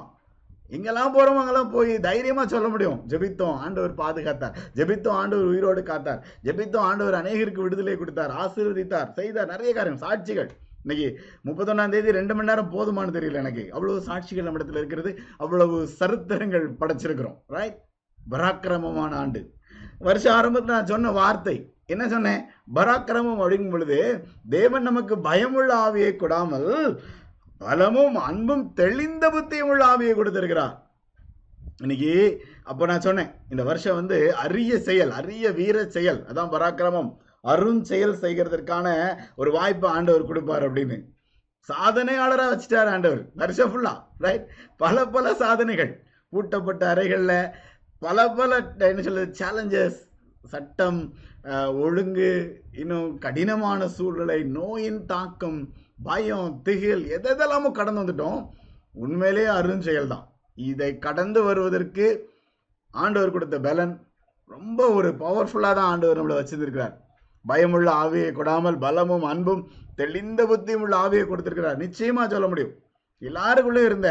[0.76, 2.98] எங்கெல்லாம் போறோமோ அங்கெல்லாம் போய் தைரியமா சொல்ல முடியும்.
[3.08, 4.56] ஜெபித்தோம் ஆண்டவர் பாதுகாத்தார்.
[4.76, 6.20] ஜெபித்தோம் ஆண்டவர் உயிரோடு காத்தார்.
[6.44, 9.48] ஜெபித்தோம் ஆண்டவர் அநேகருக்கு விடுதலை கொடுத்தார் ஆசீர்வதித்தார் செய்தார்.
[9.48, 10.50] நிறைய காரியம் சாட்சிகள்.
[10.84, 11.08] இன்னைக்கு
[11.46, 13.64] முப்பத்தொன்னாம் தேதி ரெண்டு மணி நேரம் போதுமானு தெரியல எனக்கு.
[13.72, 15.20] அவ்வளவு சாட்சிகள் நம்ம இடத்துல இருக்கிறது.
[15.38, 17.38] அவ்வளவு சரித்திரங்கள் படைச்சிருக்கிறோம்.
[17.48, 17.80] ரைட்
[18.32, 19.42] பராக்கிரமமான ஆண்டு.
[20.00, 21.56] வருஷ ஆரம்பத்தில் நான் சொன்ன வார்த்தை
[21.94, 22.42] என்ன சொன்னேன்?
[22.78, 23.98] பராக்கிரமம் அப்படிங்கும் பொழுது
[24.56, 26.70] தேவன் நமக்கு பயமுள்ள ஆவியை கொடாமல்
[27.62, 30.76] பலமும் அன்பும் தெளிந்த புத்தியும் உள்ள ஆவியை கொடுத்திருக்கிறார்.
[31.84, 32.14] இன்னைக்கு
[32.70, 37.10] அப்போ நான் சொன்னேன் இந்த வருஷம் வந்து அரிய செயல் அரிய வீர செயல் அதான் பராக்கிரமம்.
[37.52, 38.88] அருண் செயல் செய்கிறதற்கான
[39.42, 40.98] ஒரு வாய்ப்பை ஆண்டவர் கொடுப்பார் அப்படின்னு.
[41.70, 43.94] சாதனையாளராக வச்சுட்டார் ஆண்டவர் வருஷம் ஃபுல்லா
[44.26, 44.46] ரைட்
[44.84, 45.92] பல பல சாதனைகள்.
[46.34, 47.52] பூட்டப்பட்ட அறைகளில்
[48.06, 48.58] பல பல
[48.92, 50.00] என்ன சொல்றது சேலஞ்சஸ்
[50.54, 51.00] சட்டம்
[51.84, 52.32] ஒழுங்கு
[52.82, 55.60] இன்னும் கடினமான சூழ்நிலை நோயின் தாக்கம்
[56.08, 58.42] பயம் திகில் எதெல்லாமோ கடந்து வந்துட்டோம்.
[59.04, 60.26] உண்மையிலேயே அருஞ்செயல் தான்
[60.58, 62.06] இதை கடந்து வருவதற்கு
[62.94, 63.94] ஆண்டவர் கொடுத்த பலன்
[64.52, 66.96] ரொம்ப ஒரு பவர்ஃபுல்லாக தான் ஆண்டவர் நம்மளை வச்சிருந்திருக்கிறார்.
[67.46, 69.64] பயமுள்ள ஆவியை கொடாமல் பலமும் அன்பும்
[69.96, 71.82] தெளிந்த புத்தியும் உள்ள ஆவியை கொடுத்துருக்கிறார்.
[71.84, 72.74] நிச்சயமாக சொல்ல முடியும்.
[73.22, 74.10] எல்லாருக்குள்ளேயும் இருந்த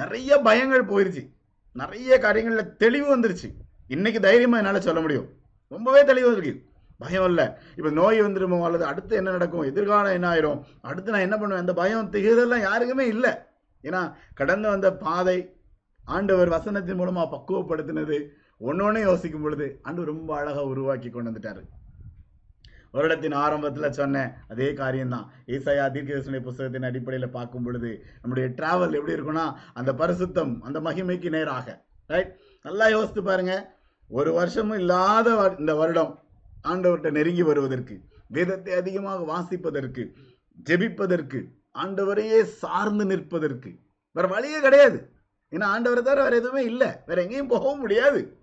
[0.00, 1.24] நிறைய பயங்கள் போயிருச்சு.
[1.76, 3.48] நிறைய காரியங்களில் தெளிவு வந்துருச்சு.
[3.88, 5.28] இன்னைக்கு தைரியமாக என்னால் சொல்ல முடியும்.
[5.74, 6.64] ரொம்பவே தெளிவாக இருக்குது
[7.02, 7.46] பயம் இல்லை.
[7.78, 10.60] இப்போ நோய் வந்துருமோ அல்லது அடுத்து என்ன நடக்கும் எதிர்காலம் என்ன ஆயிரும்
[10.90, 13.32] அடுத்து நான் என்ன பண்ணுவேன் அந்த பயம் திகழ்தெல்லாம் யாருக்குமே இல்லை.
[13.84, 14.02] ஏன்னா
[14.40, 15.38] கடந்து வந்த பாதை
[16.16, 18.18] ஆண்டவர் வசனத்தின் மூலமாக பக்குவப்படுத்தினது
[18.68, 21.62] ஒன்று யோசிக்கும் பொழுது ஆண்டு ரொம்ப அழகாக உருவாக்கி கொண்டு வந்துட்டாரு.
[22.96, 25.26] வருடத்தின் ஆரம்பத்தில் சொன்னேன் அதே காரியம்தான்.
[25.54, 29.46] ஈசாயா தீர்க்கதர்சனை புஸ்தகத்தின் அடிப்படையில் பார்க்கும் பொழுது நம்முடைய டிராவல் எப்படி இருக்குன்னா
[29.80, 31.66] அந்த பரிசுத்தம் அந்த மகிமைக்கு நேராக.
[32.10, 32.32] ரைட்
[32.64, 33.54] நல்லா யோசித்து பாருங்க.
[34.08, 36.18] ஒரு வருஷமும் இல்லாத வ- இந்த வருடம்
[36.68, 40.12] ஆண்டவர்கிட்ட நெருங்கி வருவதற்கு வேதத்தை அதிகமாக வாசிப்பதற்கு
[40.70, 43.74] ஜெபிப்பதற்கு ஆண்டவரையே சார்ந்து நிற்பதற்கு
[44.12, 45.10] வேற வழியே கிடையாது.
[45.50, 46.88] ஏன்னா ஆண்டவரை தவிர வேற எதுவுமே இல்லை.
[47.06, 48.36] வேற எங்கேயும் போகவும் முடியாது.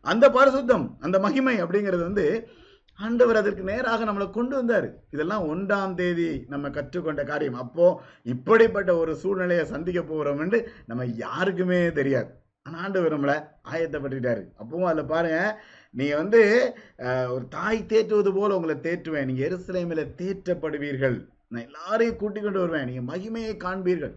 [0.00, 2.48] அந்த பரிசுத்தம் அந்த மகிமை அப்படிங்கிறது வந்து
[2.94, 4.94] ஆண்டவர் அதற்கு நேராக நம்மளை கொண்டு வந்தார்.
[5.10, 7.54] இதெல்லாம் ஒன்றாம் தேதி நம்ம கற்றுக்கொண்ட காரியம்.
[7.54, 12.40] அப்போ இப்படிப்பட்ட ஒரு சூழ்நிலையை சந்திக்க போகிறோம் என்று நம்ம யாருக்குமே தெரியாது.
[12.66, 13.36] ஆனால் ஆண்டவர் நம்மளை
[13.72, 15.38] ஆயத்தப்பட்டுட்டாரு அப்பவும் அதில் பாருங்க
[15.94, 16.40] நீங்கள் வந்து
[17.34, 19.26] ஒரு தாய் தேற்றுவது போல் உங்களை தேற்றுவேன்.
[19.28, 21.16] நீங்கள் எருசலேமில் தேற்றப்படுவீர்கள்.
[21.52, 22.86] நான் எல்லாரையும் கூட்டிக் கொண்டு வருவேன்.
[22.90, 24.14] நீங்கள் மகிமையை காண்பீர்கள்.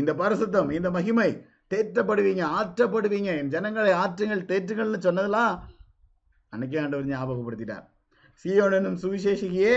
[0.00, 1.30] இந்த பரிசுத்தம் இந்த மகிமை
[1.72, 3.30] தேற்றப்படுவீங்க ஆற்றப்படுவீங்க.
[3.40, 5.52] என் ஜனங்களை ஆற்றுங்கள் தேற்றுங்கள்னு சொன்னதெல்லாம்
[6.52, 7.86] அன்னைக்கே ஆண்டவர் ஞாபகப்படுத்திட்டார்.
[8.44, 9.76] சீயோன் சுவிசேஷிகையே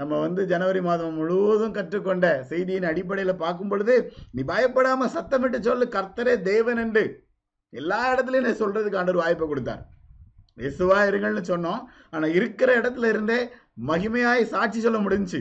[0.00, 3.94] நம்ம வந்து ஜனவரி மாதம் முழுவதும் கற்றுக்கொண்ட செய்தியின் அடிப்படையில் பார்க்கும் பொழுது
[4.34, 7.04] நீ பயப்படாமல் சத்தமிட்டு சொல்லு கர்த்தரே தேவன் என்று.
[7.74, 9.82] எல்லா இடத்துலையும் நான் சொல்றதுக்கு ஆண்டவர் வாய்ப்பை கொடுத்தார்.
[10.56, 11.80] இயேசுவா இருங்கள்னு சொன்னோம்.
[12.10, 13.48] ஆனா இருக்கிற இடத்துல இருந்தே
[13.86, 15.40] மகிமையாய் சாட்சி சொல்ல முடிஞ்சுச்சு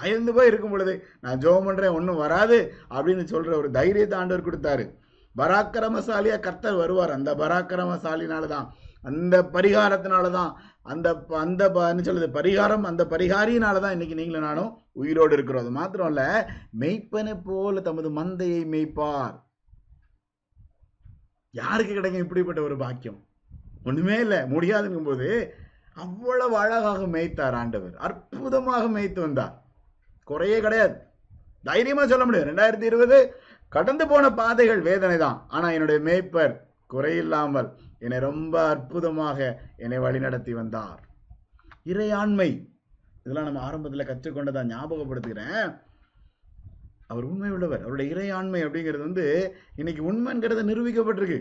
[0.00, 4.84] பயந்து போய் இருக்கும் பொழுது நான் ஜெபம் பண்றேன் ஒன்றும் வராது அப்படின்னு சொல்ற ஒரு தைரியத்தை ஆண்டவர் கொடுத்தாரு.
[5.36, 7.10] பராக்கிரமசாலியா கர்த்தர் வருவார்.
[7.10, 8.72] அந்த பராக்கிரமசாலினால தான்
[9.02, 10.50] அந்த பரிகாரத்தினால தான்
[10.82, 15.62] அந்த ப- அந்த ப- என்ன சொல்லுது பரிகாரம் அந்த பரிகாரியினால தான் இன்னைக்கு நீங்களும் நானும் உயிரோடு இருக்கிறோம்.
[15.62, 16.50] அது மாத்திரம் இல்ல
[16.80, 19.36] மெய்ப்பனை போல தமது மந்தையை மெய்ப்பார்.
[21.54, 23.18] யாருக்கு கிடைக்கும் இப்படிப்பட்ட ஒரு பாக்கியம்?
[23.84, 24.38] ஒண்ணுமே இல்லை.
[24.38, 25.54] முடியாதுங்கும் போது
[25.94, 27.96] அவ்வளவு அழகாக மேய்த்தார் ஆண்டவர்.
[27.96, 29.62] அற்புதமாக மேய்த்து வந்தார்.
[30.24, 30.96] குறையே கிடையாது.
[31.62, 33.18] தைரியமா சொல்ல முடியும் ரெண்டாயிரத்தி இருபது
[33.68, 35.44] கடந்து போன பாதைகள் வேதனை தான்.
[35.48, 36.54] ஆனா என்னுடைய மேய்ப்பர்
[36.94, 37.68] குறையில்லாமல்
[37.98, 41.00] என்னை ரொம்ப அற்புதமாக என்னை வழிநடத்தி வந்தார்.
[41.84, 42.50] இறையாண்மை.
[43.24, 45.80] இதெல்லாம் நம்ம ஆரம்பத்தில் கற்றுக்கொண்டதான் ஞாபகப்படுத்துகிறேன்.
[47.06, 47.82] அவர் உண்மை உள்ளவர்.
[47.82, 51.40] அவருடைய இறையாண்மை அப்படிங்கிறது வந்து இன்னைக்கு உண்மைங்கிறது நிரூபிக்கப்பட்டிருக்கு.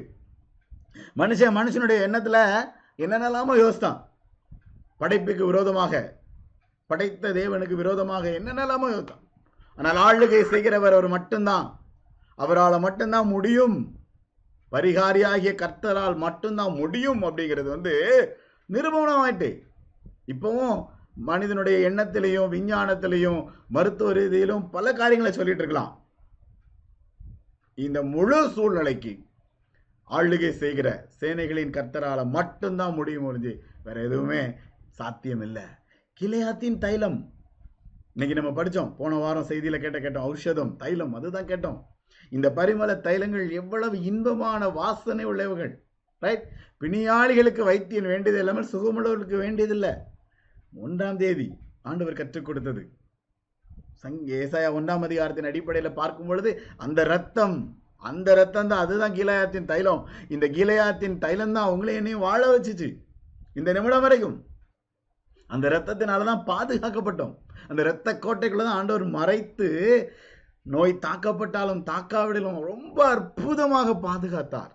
[1.17, 2.41] மனுஷன் மனுஷனுடைய எண்ணத்தில்
[2.97, 3.99] என்னென்னலாமோ யோசித்தான்.
[4.97, 6.21] படைப்புக்கு விரோதமாக
[6.87, 9.23] படைத்த தேவனுக்கு விரோதமாக என்னென்னலாமோ யோசித்தான்.
[9.75, 11.67] ஆனால் ஆளுகை செய்கிறவர் அவர் மட்டும்தான்.
[12.35, 13.77] அவரால் மட்டும்தான் முடியும்.
[14.71, 17.93] பரிகாரியாகிய கர்த்தரால் மட்டும்தான் முடியும் அப்படிங்கிறது வந்து
[18.73, 19.49] நிரூபணமாயிட்டு.
[20.33, 20.77] இப்போவும்
[21.15, 25.91] மனிதனுடைய எண்ணத்திலையும் விஞ்ஞானத்திலையும் மருத்துவ ரீதியிலும் பல காரியங்களை சொல்லிட்டு இருக்கலாம்.
[27.75, 29.19] இந்த முழு சூழ்நிலைக்கு
[30.09, 33.53] ஆளுகை செய்கிற சேனைகளின் கர்த்தரால மட்டும்தான் முடியும் ஒழிஞ்சு
[33.83, 34.41] வேற எதுவுமே
[34.89, 35.63] சாத்தியம் இல்லை
[36.21, 37.33] கிளையாத்தின் தைலம்.
[38.13, 40.27] இன்னைக்கு நம்ம படித்தோம் போன வாரம் செய்தியில கேட்ட கேட்டோம்.
[40.29, 41.79] ஔஷதம் தைலம் அதுதான் கேட்டோம்.
[42.29, 45.83] இந்த பரிமள தைலங்கள் எவ்வளவு இன்பமான வாசனை உள்ளவர்கள்
[46.19, 46.47] ரைட்
[46.79, 49.93] பிணியாளிகளுக்கு வைத்தியம் வேண்டியது இல்லாமல் சுகமுள்ளவர்களுக்கு வேண்டியதில்லை.
[50.85, 51.47] ஒன்றாம் தேதி
[51.89, 52.83] ஆண்டவர் கற்றுக் கொடுத்தது.
[54.01, 56.51] சங் ஏசாயா ஒன்றாம் அதிகாரத்தின் அடிப்படையில் பார்க்கும் பொழுது
[56.85, 57.57] அந்த ரத்தம்
[58.09, 60.01] அந்த ரத்தம் தான் அதுதான் கீழயாத்தின் தைலம்.
[60.33, 62.89] இந்த கீழயாத்தின் தைலம் தான் அவங்களே என்னையும் வாழ வச்சுச்சு.
[63.59, 64.35] இந்த நிமிடம் வரைக்கும்.
[65.49, 67.33] அந்த ரத்தத்தினால தான் பாதுகாக்கப்பட்டோம்.
[67.69, 69.69] அந்த இரத்த கோட்டைக்குள்ள தான் ஆண்டவர் மறைத்து
[70.73, 74.73] நோய் தாக்கப்பட்டாலும் தாக்காவிடலும் ரொம்ப அற்புதமாக பாதுகாத்தார்.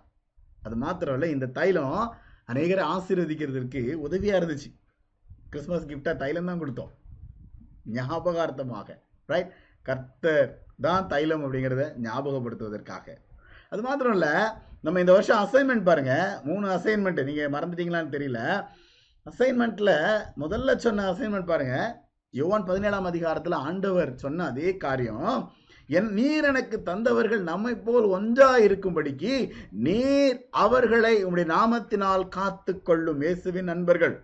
[0.65, 2.15] அது மாத்திரம் இல்லை இந்த தைலம்
[2.51, 4.69] அநேகரை ஆசீர்வதிக்கிறதுக்கு உதவியாக இருந்துச்சு.
[5.51, 6.91] கிறிஸ்மஸ் கிஃப்டாக தைலம் தான் கொடுத்தோம்.
[7.97, 8.89] ஞாபகார்த்தமாக
[9.31, 9.53] ரைட்
[9.85, 10.49] கர்த்தர்
[10.85, 13.05] தான் தைலம் அப்படிங்கிறத ஞாபகப்படுத்துவதற்காக.
[13.71, 14.33] அது மாத்திரம் இல்லை
[14.85, 18.41] நம்ம இந்த வருஷம் அசைன்மெண்ட் பாருங்கள் மூணு அசைன்மெண்ட்டு நீங்கள் மறந்துட்டீங்களான்னு தெரியல.
[19.29, 19.95] அசைன்மெண்ட்டில்
[20.43, 21.89] முதல்ல சொன்ன அசைன்மெண்ட் பாருங்கள்
[22.33, 25.33] யோவான் பதினேழாம் அதிகாரத்தில் ஆண்டவர் சொன்ன அதே காரியம்.
[25.97, 29.33] என் நீர் எனக்கு தந்தவர்கள் நம்மை போல் ஒன்றா இருக்கும்படிக்கு
[29.85, 34.15] நீர் அவர்களை உங்களுடைய நாமத்தினால் காத்து கொள்ளும் இயேசுவின் நண்பர்கள்.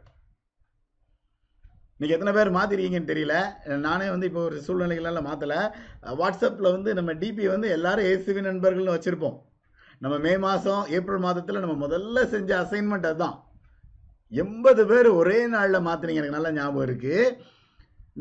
[2.00, 3.36] இன்னைக்கு எத்தனை பேர் மாத்திருக்கீங்கன்னு தெரியல.
[3.84, 5.60] நானே வந்து இப்போ ஒரு சூழ்நிலைகளால் மாற்றலை
[6.20, 9.38] வாட்ஸ்அப்பில் வந்து நம்ம டிபி வந்து எல்லாரும் இயேசுவின் நண்பர்கள்னு வச்சுருப்போம்.
[10.04, 13.38] நம்ம மே மாதம் ஏப்ரல் மாதத்தில் நம்ம முதல்ல செஞ்ச அசைன்மெண்ட் அதுதான்.
[14.32, 16.22] எண்பது பேர் ஒரே நாளில் மாத்தினீங்க.
[16.22, 17.32] எனக்கு நல்ல ஞாபகம் இருக்குது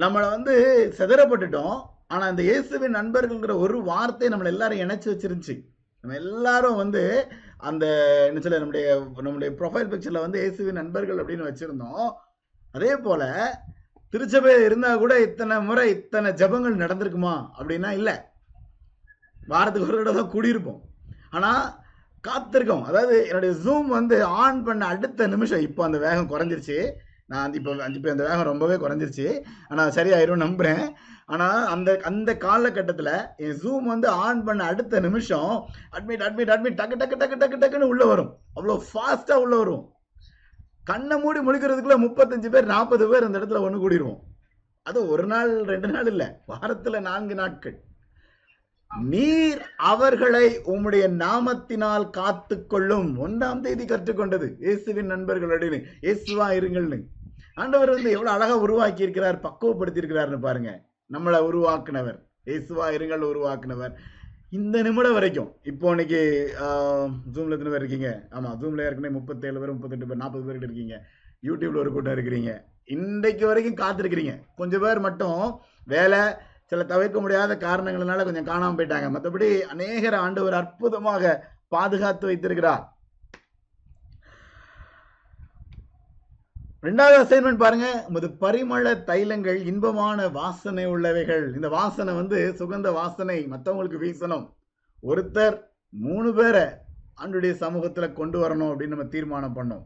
[0.02, 0.54] நம்மளை வந்து
[0.98, 1.76] செதறப்பட்டுட்டோம்.
[2.12, 5.56] ஆனால் அந்த இயேசுவின் நண்பர்கள்ங்கிற ஒரு வார்த்தை நம்மளை எல்லாரும் இணைச்சி வச்சிருந்துச்சு.
[6.04, 7.02] நம்ம எல்லாரும் வந்து
[7.70, 7.84] அந்த
[8.28, 8.87] என்ன சொல்ல நம்முடைய
[9.26, 12.06] நம்முடைய ப்ரொஃபைல் பிக்சரில் வந்து இயேசுவின் நண்பர்கள் அப்படின்னு வச்சுருந்தோம்.
[12.74, 13.22] அதே போல
[14.12, 18.14] திருச்சபையில் இருந்தா கூட இத்தனை முறை இத்தனை ஜெபங்கள் நடந்திருக்குமா அப்படின்னா இல்லை.
[19.52, 20.82] வாரத்துக்கு ஒரு தடவை தான் கூடியிருப்போம்.
[21.37, 21.64] ஆனால்
[22.24, 22.84] காத்திருக்கோம்.
[22.90, 25.64] அதாவது என்னுடைய ஜூம் வந்து ஆன் பண்ண அடுத்த நிமிஷம்.
[25.68, 26.78] இப்போ அந்த வேகம் குறைஞ்சிருச்சு.
[27.30, 29.26] நான் வந்து இப்போ இப்போ அந்த வேகம் ரொம்பவே குறைஞ்சிருச்சு.
[29.70, 30.84] ஆனால் சரியாயிரும் நம்புகிறேன்
[31.34, 35.52] ஆனால் அந்த அந்த காலகட்டத்தில் என் ஜூம் வந்து ஆன் பண்ண அடுத்த நிமிஷம்
[35.96, 38.32] அட்மிட் அட்மிட் அட்மிட் டக்கு டக்கு டக்கு டக்கு டக்குன்னு உள்ளே வரும்.
[38.56, 39.84] அவ்வளோ ஃபாஸ்ட்டாக உள்ளே வரும்.
[40.85, 44.23] கண்ணை மூடி முழிக்கிறதுக்குள்ள முப்பத்தஞ்சு பேர் நாற்பது பேர் அந்த இடத்துல ஒன்று கூடிடுவோம்
[44.88, 46.27] அது ஒரு நாள் ரெண்டு நாள் இல்லை.
[46.47, 47.77] வாரத்தில் நான்கு நாட்கள்.
[49.12, 53.09] நீர் அவர்களை உம்முடைய நாமத்தினால் காத்து கொள்ளும்.
[53.27, 56.99] ஒன்றாம் தேதி கற்றுக்கொண்டது இயேசுவின் நண்பர்கள் அப்படின்னு இயேசுவா இருங்கள்னு.
[57.55, 60.70] ஆண்டவர் வந்து எவ்வளவு அழகா உருவாக்கி இருக்கிறார் பக்குவப்படுத்தி இருக்கிறார்னு பாருங்க.
[61.14, 62.18] நம்மளை உருவாக்குனவர்.
[62.51, 63.94] இயேசுவா இருங்கள் உருவாக்குனவர்.
[64.56, 66.18] இந்த நிமிடம் வரைக்கும் இப்போ இன்னைக்கு
[67.34, 68.08] ஜூம்ல எத்தனை பேர் இருக்கீங்க?
[68.36, 70.96] ஆமா ஜூம்ல ஏற்கனவே முப்பத்தேழு பேர் முப்பத்தெட்டு பேர் நாற்பது பேர் இருக்கீங்க.
[71.48, 72.52] யூடியூப்ல ஒரு கூட்டம் இருக்கிறீங்க.
[72.96, 74.34] இன்றைக்கு வரைக்கும் காத்திருக்கிறீங்க.
[74.56, 75.40] கொஞ்சம் பேர் மட்டும்
[75.94, 76.20] வேலை
[76.70, 79.08] சில தவிர்க்க முடியாத காரணங்களினால கொஞ்சம் காணாமல் போயிட்டாங்க.
[79.16, 81.34] மற்றபடி அநேகர் ஒரு அற்புதமாக
[81.68, 82.84] பாதுகாத்து வைத்திருக்கிறார்.
[86.85, 88.05] ரெண்டாவது அசைன்மெண்ட் பாருங்க.
[88.09, 91.55] உமது பரிமள தைலங்கள் இன்பமான வாசனை உள்ளவைகள்.
[91.55, 94.44] இந்த வாசனை வந்து சுகந்த வாசனை மற்றவங்களுக்கு வீசணும்.
[95.03, 95.57] ஒருத்தர்
[95.88, 96.64] மூணு பேரை
[97.23, 99.85] ஆண்டுடைய சமூகத்தில் கொண்டு வரணும் அப்படின்னு நம்ம தீர்மானம் பண்ணோம்.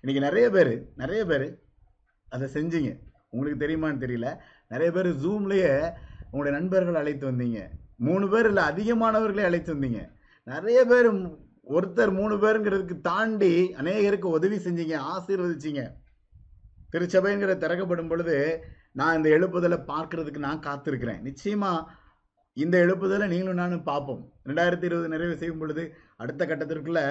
[0.00, 1.46] இன்னைக்கு நிறைய பேர் நிறைய பேர்
[2.28, 2.90] அதை செஞ்சீங்க.
[3.30, 4.36] உங்களுக்கு தெரியுமான்னு தெரியல.
[4.68, 5.94] நிறைய பேர் ஜூம்லேயே
[6.30, 7.60] உங்களுடைய நண்பர்கள் அழைத்து வந்தீங்க.
[7.96, 10.10] மூணு பேர் இல்லை அதிகமானவர்களே அழைத்து வந்தீங்க.
[10.44, 11.08] நிறைய பேர்
[11.76, 15.82] ஒருத்தர் மூணு பேருங்கிறதுக்கு தாண்டி அநேகருக்கு உதவி செஞ்சீங்க ஆசீர்வதிச்சிங்க.
[16.92, 18.36] திருச்சபைங்கிற திறக்கப்படும் பொழுது
[18.98, 21.20] நான் இந்த எழுப்புதலை பார்க்கறதுக்கு நான் காத்திருக்கிறேன்.
[21.28, 21.72] நிச்சயமா
[22.62, 24.22] இந்த எழுப்புதலை நீங்களும் நானும் பார்ப்போம்.
[24.48, 25.82] ரெண்டாயிரத்தி இருபது நிறைவு செய்யும் பொழுது
[26.22, 27.02] அடுத்த கட்டத்திற்குள்ள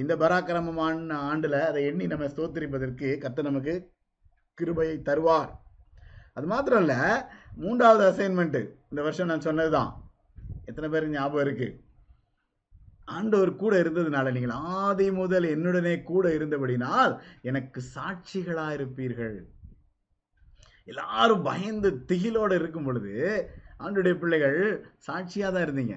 [0.00, 3.74] இந்த பராக்கிரமமான ஆண்டில் அதை எண்ணி நம்ம ஸ்தோத்திரிப்பதற்கு கத்த நமக்கு
[4.58, 5.50] கிருபையை தருவார்.
[6.36, 7.00] அது மாத்திரம் இல்லை
[7.62, 9.90] மூன்றாவது அசைன்மெண்ட்டு இந்த வருஷம் நான் சொன்னது தான்
[10.70, 11.74] எத்தனை பேருக்கு ஞாபகம் இருக்குது
[13.16, 17.14] ஆண்டவர் கூட இருந்ததுனால நீங்கள் ஆதி முதல் என்னுடனே கூட இருந்தபடினால்
[17.50, 19.36] எனக்கு சாட்சிகளா இருப்பீர்கள்
[20.92, 23.14] எல்லாரும் பயந்து திகிலோடு இருக்கும் பொழுது
[23.84, 24.58] ஆண்டுடைய பிள்ளைகள்
[25.06, 25.96] சாட்சியாக தான் இருந்தீங்க.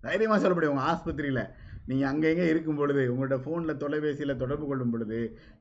[0.00, 1.42] தைரியமாக சொல்ல முடியும் ஆஸ்பத்திரியில்.
[1.88, 5.18] நீங்கள் அங்கே அங்க இருக்கும் பொழுது உங்களோட ஃபோனில் தொலைபேசியில் தொடர்பு கொள்ளும் பொழுது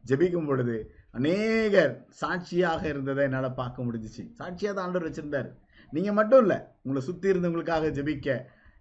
[0.09, 0.75] ஜெபிக்கும் பொழுது
[1.17, 4.23] அநேகர் சாட்சியாக இருந்ததை என்னால் பார்க்க முடிஞ்சிச்சு.
[4.39, 5.49] சாட்சியாக தான் ஆண்டவர் வச்சுருந்தார்.
[5.93, 8.29] நீங்கள் மட்டும் இல்லை உங்களை சுற்றி இருந்தவங்களுக்காக ஜெபிக்க.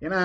[0.07, 0.21] ஏன்னா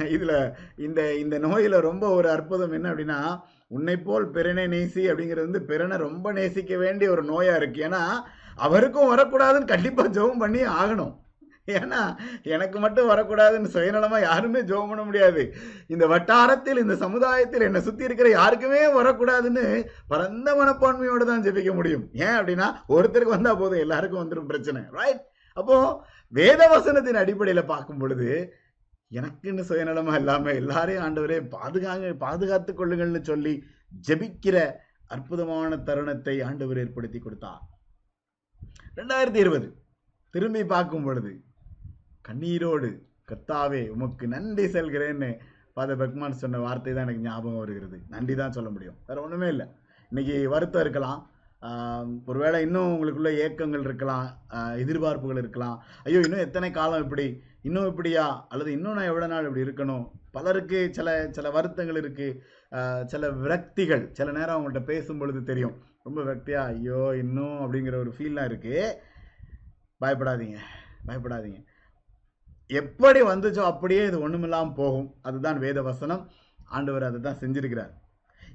[0.00, 5.62] இதுல இந்த இந்த நோயில ரொம்ப ஒரு அற்புதம் என்ன அப்படின்னா உன்னை போல் பிறனை நேசி அப்படிங்கிறது வந்து
[5.62, 7.80] பிறனை ரொம்ப நேசிக்க வேண்டிய ஒரு நோயா இருக்கு.
[7.82, 8.02] ஏன்னா
[8.54, 11.14] அவருக்கும் வரக்கூடாதுன்னு கண்டிப்பா ஜெபம் பண்ணி ஆகணும்.
[11.78, 12.00] ஏன்னா
[12.42, 15.54] எனக்கு மட்டும் வரக்கூடாதுன்னு சுயநலமா யாருமே ஜெபம் பண்ண முடியாது.
[15.86, 22.04] இந்த வட்டாரத்தில் இந்த சமுதாயத்தில் என்னை சுத்தி இருக்கிற யாருக்குமே வரக்கூடாதுன்னு பரந்த மனப்பான்மையோடு தான் ஜெபிக்க முடியும்.
[22.12, 25.22] ஏன் அப்படின்னா ஒருத்தருக்கு வந்தா போதும் எல்லாருக்கும் வந்துடும் பிரச்சனை ரைட்
[25.54, 28.54] அப்போ வேத வசனத்தின் பார்க்கும் பொழுது
[29.10, 33.54] எனக்குன்னு சுயநலமா இல்லாம எல்லாரையும் ஆண்டவரே பாதுகாங்க பாதுகாத்துக் கொள்ளுங்கள்னு சொல்லி
[34.06, 34.56] ஜெபிக்கிற
[35.14, 37.60] அற்புதமான தருணத்தை ஆண்டவர் ஏற்படுத்தி கொடுத்தார்.
[38.98, 39.68] ரெண்டாயிரத்தி இருபது.
[40.34, 41.32] திரும்பி பார்க்கும் பொழுது
[42.28, 42.88] கண்ணீரோடு
[43.30, 45.30] கர்த்தாவே உமக்கு நன்றி செல்கிறேன்னு
[45.74, 47.96] ஃபாதர் பெக்மான் சொன்ன வார்த்தை தான் எனக்கு ஞாபகம் வருகிறது.
[48.14, 48.98] நன்றி தான் சொல்ல முடியும்.
[49.08, 49.66] வேற ஒண்ணுமே இல்லை.
[50.12, 51.20] இன்னைக்கு வருத்தம் இருக்கலாம்.
[52.30, 54.26] ஒருவேளை இன்னும் உங்களுக்குள்ள ஏக்கங்கள் இருக்கலாம்.
[54.82, 55.76] எதிர்பார்ப்புகள் இருக்கலாம்.
[56.06, 57.26] ஐயோ இன்னும் எத்தனை காலம் இப்படி
[57.66, 58.24] இன்னும் இப்படியா?
[58.52, 60.04] அல்லது இன்னும் நான் எவ்வளோ நாள் இப்படி இருக்கணும்?
[60.36, 64.02] பலருக்கு சில சில வருத்தங்கள் இருக்குது சில விரக்திகள்.
[64.18, 65.76] சில நேரம் அவங்கள்ட்ட பேசும் பொழுது தெரியும்.
[66.06, 68.82] ரொம்ப விரக்தியாக ஐயோ இன்னும் அப்படிங்கிற ஒரு ஃபீல்லாம் இருக்குது
[70.02, 70.58] பயப்படாதீங்க.
[71.08, 71.60] பயப்படாதீங்க.
[72.70, 75.08] எப்படி வந்துச்சோ அப்படியே இது ஒன்றுமில்லாமல் போகும்.
[75.28, 76.22] அதுதான் வேத வசனம்.
[76.76, 77.92] ஆண்டவர் அதை தான் செஞ்சிருக்கிறார்.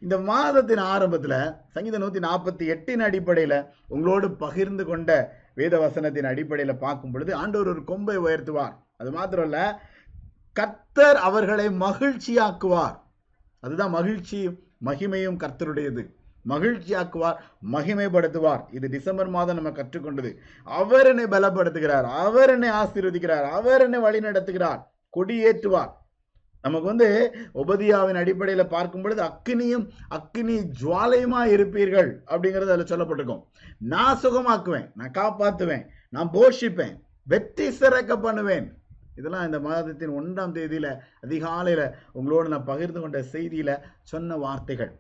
[0.06, 1.40] இந்த மாதத்தின் ஆரம்பத்தில்
[1.74, 3.58] சங்கீதம் நூற்றி நாற்பத்தி எட்டின் அடிப்படையில்
[3.94, 5.12] உங்களோடு பகிர்ந்து கொண்ட
[5.60, 8.76] வேத வசனத்தின் அடிப்படையில் பார்க்கும் பொழுது ஆண்டவர் ஒரு கொம்பை உயர்த்துவார்.
[9.02, 9.60] அது மாத்திரம் இல்ல
[10.60, 12.98] கர்த்தர் அவர்களை மகிழ்ச்சியாக்குவார்.
[13.64, 14.40] அதுதான் மகிழ்ச்சி
[14.88, 16.04] மகிமையும் கர்த்தருடையது.
[16.52, 17.40] மகிழ்ச்சியாக்குவார்
[17.74, 18.62] மகிமைப்படுத்துவார்.
[18.78, 20.32] இது டிசம்பர் மாதம் நம்ம கற்றுக்கொண்டது.
[20.66, 24.82] அவர் என்னை பலப்படுத்துகிறார் அவர் என்னை ஆசீர்வதிக்கிறார் அவர் என்னை வழி நடத்துகிறார்
[25.18, 25.92] கொடியேற்றுவார்.
[26.64, 27.08] நமக்கு வந்து
[27.62, 29.86] உபதியாவின் அடிப்படையில் பார்க்கும் பொழுது அக்கினியும்
[30.18, 33.42] அக்கினி ஜுவாலையுமா இருப்பீர்கள் அப்படிங்கிறது அதுல சொல்லப்பட்டிருக்கும்.
[33.94, 36.96] நான் சுகமாக்குவேன் நான் காப்பாத்துவேன் நான் போஷிப்பேன்
[37.28, 38.68] வெற்றி சிறக்க பண்ணுவேன்.
[39.16, 40.92] இதெல்லாம் இந்த மாதத்தின் ஒன்றாம் தேதியில்
[41.26, 44.92] அதிகாலையில் உங்களோடு நான் பகிர்ந்து கொண்ட செய்தியில் சொன்ன வார்த்தைகள்.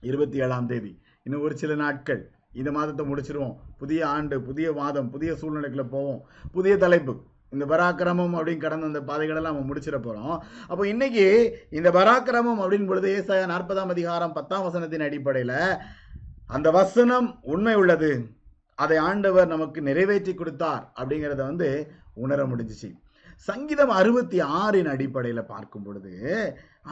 [0.00, 0.92] இருபத்தி ஏழாம் தேதி.
[1.22, 2.22] இன்னும் ஒரு சில நாட்கள்.
[2.52, 3.54] இந்த மாதத்தை முடிச்சிருவோம்.
[3.78, 6.20] புதிய ஆண்டு புதிய மாதம் புதிய சூழ்நிலைக்குள்ள போவோம்.
[6.52, 7.14] புதிய தலைப்பு.
[7.50, 10.36] இந்த பராக்கிரமம் அப்படின்னு கடந்த அந்த பாதைகளெல்லாம் நம்ம முடிச்சிட போகிறோம்
[10.68, 11.26] அப்போ இன்னைக்கு
[11.70, 15.58] இந்த பராக்கிரமம் அப்படின்னு பொழுது ஏசாய நாற்பதாம் அதிகாரம் பத்தாம் வசனத்தின் அடிப்படையில்
[16.46, 18.10] அந்த வசனம் உண்மை உள்ளது.
[18.74, 21.68] அதை ஆண்டவர் நமக்கு நிறைவேற்றி கொடுத்தார் அப்படிங்கிறத வந்து
[22.14, 22.90] உணர முடிஞ்சிச்சு.
[23.48, 26.12] சங்கீதம் அறுபத்தி ஆறின் அடிப்படையில் பார்க்கும் பொழுது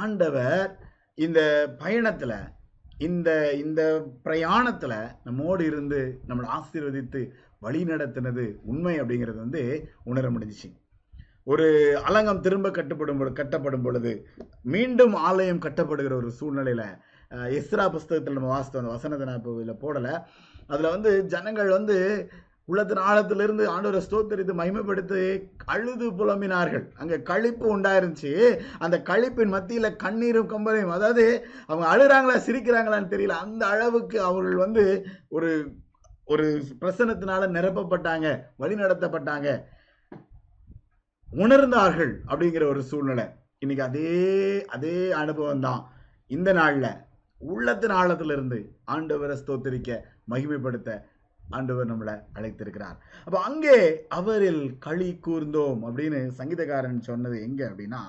[0.03, 0.65] ஆண்டவர்
[1.15, 1.41] இந்த
[1.79, 2.37] பயணத்தில்
[3.07, 3.31] இந்த
[3.63, 3.83] இந்த
[4.27, 7.21] பிரயாணத்தில் நம்மோடு இருந்து நம்மளை ஆசீர்வதித்து
[7.65, 9.63] வழி நடத்தினது உண்மை அப்படிங்கிறது வந்து
[10.05, 10.69] உணர முடிஞ்சிச்சு.
[11.45, 11.67] ஒரு
[12.09, 14.13] அலங்கம் திரும்ப கட்டப்படும் பொழுது கட்டப்படும் பொழுது
[14.75, 16.87] மீண்டும் ஆலயம் கட்டப்படுகிற ஒரு சூழ்நிலையில்
[17.59, 20.15] எஸ்ரா புஸ்தகத்தில் நம்ம வாசித்தோம் அந்த வசனத்தை நான் இப்போ இதில் போடலை.
[20.69, 21.97] அதில் வந்து ஜனங்கள் வந்து
[22.73, 25.23] உள்ளத்தின் ஆழத்திலிருந்து ஆண்டவரை ஸ்தோத்தரித்து மகிமைப்படுத்தி
[25.75, 26.85] அழுது புலம்பினார்கள்.
[27.01, 28.33] அங்கே கழிப்பு உண்டாயிருந்துச்சு.
[28.85, 31.27] அந்த கழிப்பின் மத்தியில் கண்ணீரும் கம்பலையும் அதாவது
[31.69, 33.37] அவங்க அழுகிறாங்களா சிரிக்கிறாங்களான்னு தெரியல.
[33.47, 34.85] அந்த அளவுக்கு அவர்கள் வந்து
[35.37, 35.53] ஒரு
[36.33, 36.47] ஒரு
[36.81, 38.27] பிரசனத்தினால நிரப்பப்பட்டாங்க
[38.63, 39.49] வழி நடத்தப்பட்டாங்க
[41.29, 43.25] உணர்ந்தார்கள் அப்படிங்கிற ஒரு சூழ்நிலை.
[43.63, 44.13] இன்னைக்கு அதே
[44.77, 45.81] அதே அனுபவம் தான்
[46.31, 46.91] இந்த நாளில்
[47.41, 48.59] உள்ளத்தின் ஆழத்திலிருந்து
[48.95, 49.91] ஆண்டவரை ஸ்தோத்தரிக்க
[50.33, 50.91] மகிமைப்படுத்த
[51.57, 52.97] ஆண்டவர் நம்மளை அழைத்திருக்கிறார்.
[53.27, 53.79] அப்போ அங்கே
[54.19, 58.03] அவரில் களி கூர்ந்தோம் அப்படின்னு சங்கீதக்காரன் சொன்னது எங்க அப்படின்னா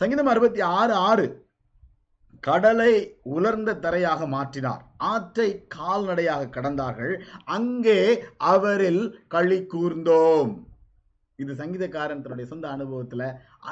[0.00, 1.26] சங்கீதம் அறுபத்தி ஆறு ஆறு.
[2.46, 2.92] கடலை
[3.34, 4.82] உலர்ந்த தரையாக மாற்றினார்.
[5.12, 7.14] ஆற்றை கால்நடையாக கடந்தார்கள்.
[7.56, 7.98] அங்கே
[8.52, 9.02] அவரில்
[9.34, 10.52] களி கூர்ந்தோம்.
[11.42, 13.22] இது சங்கீதக்காரன் தன்னுடைய சொந்த அனுபவத்துல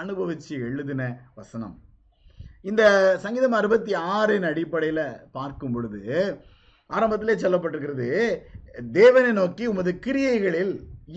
[0.00, 1.02] அனுபவிச்சு எழுதின
[1.38, 1.76] வசனம்.
[2.70, 2.82] இந்த
[3.24, 5.04] சங்கீதம் அறுபத்தி ஆறின் அடிப்படையில்
[5.36, 6.02] பார்க்கும் பொழுது
[6.90, 8.08] ஆரம்பத்திலே சொல்லப்பட்டிருக்கிறது
[8.98, 10.74] தேவனை நோக்கி உமது கிரியைகளில்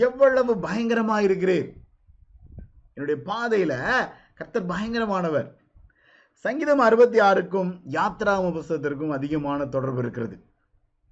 [0.07, 1.69] எவ்வளவு பயங்கரமா இருக்கிறீர்
[2.95, 3.73] என்னுடைய பாதையில
[4.39, 5.47] கர்த்தர் பயங்கரமானவர்.
[6.45, 10.35] சங்கீதம் அறுபத்தி ஆறுக்கும் யாத்ரா புஸ்தகத்திற்கும் அதிகமான தொடர்பு இருக்கிறது.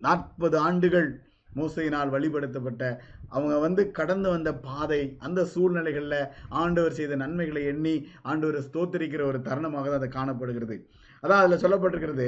[0.01, 1.07] நாற்பது ஆண்டுகள்
[1.57, 2.83] மோசையினால் வழிபடுத்தப்பட்ட
[3.33, 6.19] அவங்க வந்து கடந்து வந்த பாதை அந்த சூழ்நிலைகளில்
[6.61, 7.95] ஆண்டவர் செய்த நன்மைகளை எண்ணி
[8.29, 10.77] ஆண்டவர் ஸ்தோத்தரிக்கிற ஒரு தருணமாக தான் அது காணப்படுகிறது.
[11.23, 12.27] அதான் அதில் சொல்லப்பட்டிருக்கிறது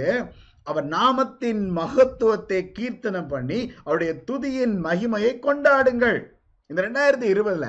[0.70, 6.20] அவர் நாமத்தின் மகத்துவத்தை கீர்த்தனம் பண்ணி அவருடைய துதியின் மகிமையை கொண்டாடுங்கள்.
[6.70, 7.68] இந்த ரெண்டாயிரத்தி இருபதுல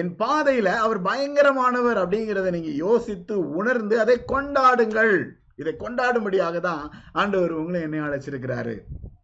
[0.00, 5.14] என் பாதையில அவர் பயங்கரமானவர் அப்படிங்கிறத நீங்க யோசித்து உணர்ந்து அதை கொண்டாடுங்கள்.
[5.60, 6.84] இதை கொண்டாடும்படியாக தான்
[7.20, 8.74] ஆண்டவர் உங்களை என்னை அழைச்சிருக்கிறாரு.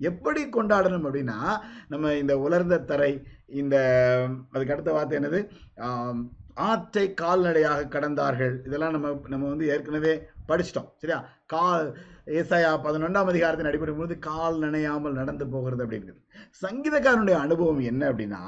[0.09, 1.38] எப்படி கொண்டாடணும் அப்படின்னா
[1.92, 3.12] நம்ம இந்த உலர்ந்த தரை
[3.61, 3.76] இந்த
[4.52, 5.40] அதுக்கு அடுத்த வார்த்தை என்னது?
[6.70, 8.55] ஆற்றை கால்நடையாக கடந்தார்கள்.
[8.66, 10.14] இதெல்லாம் நம்ம நம்ம வந்து ஏற்கனவே
[10.48, 11.18] படிச்சிட்டோம் சரியா?
[11.46, 11.87] கால்
[12.32, 16.20] ஏசாயா பதினொன்றாம் அதிகாரத்தின் அடிப்படையும் போது கால் நனையாமல் நடந்து போகிறது அப்படிங்கிறது
[16.62, 18.42] சங்கீதக்காரனுடைய அனுபவம் என்ன அப்படின்னா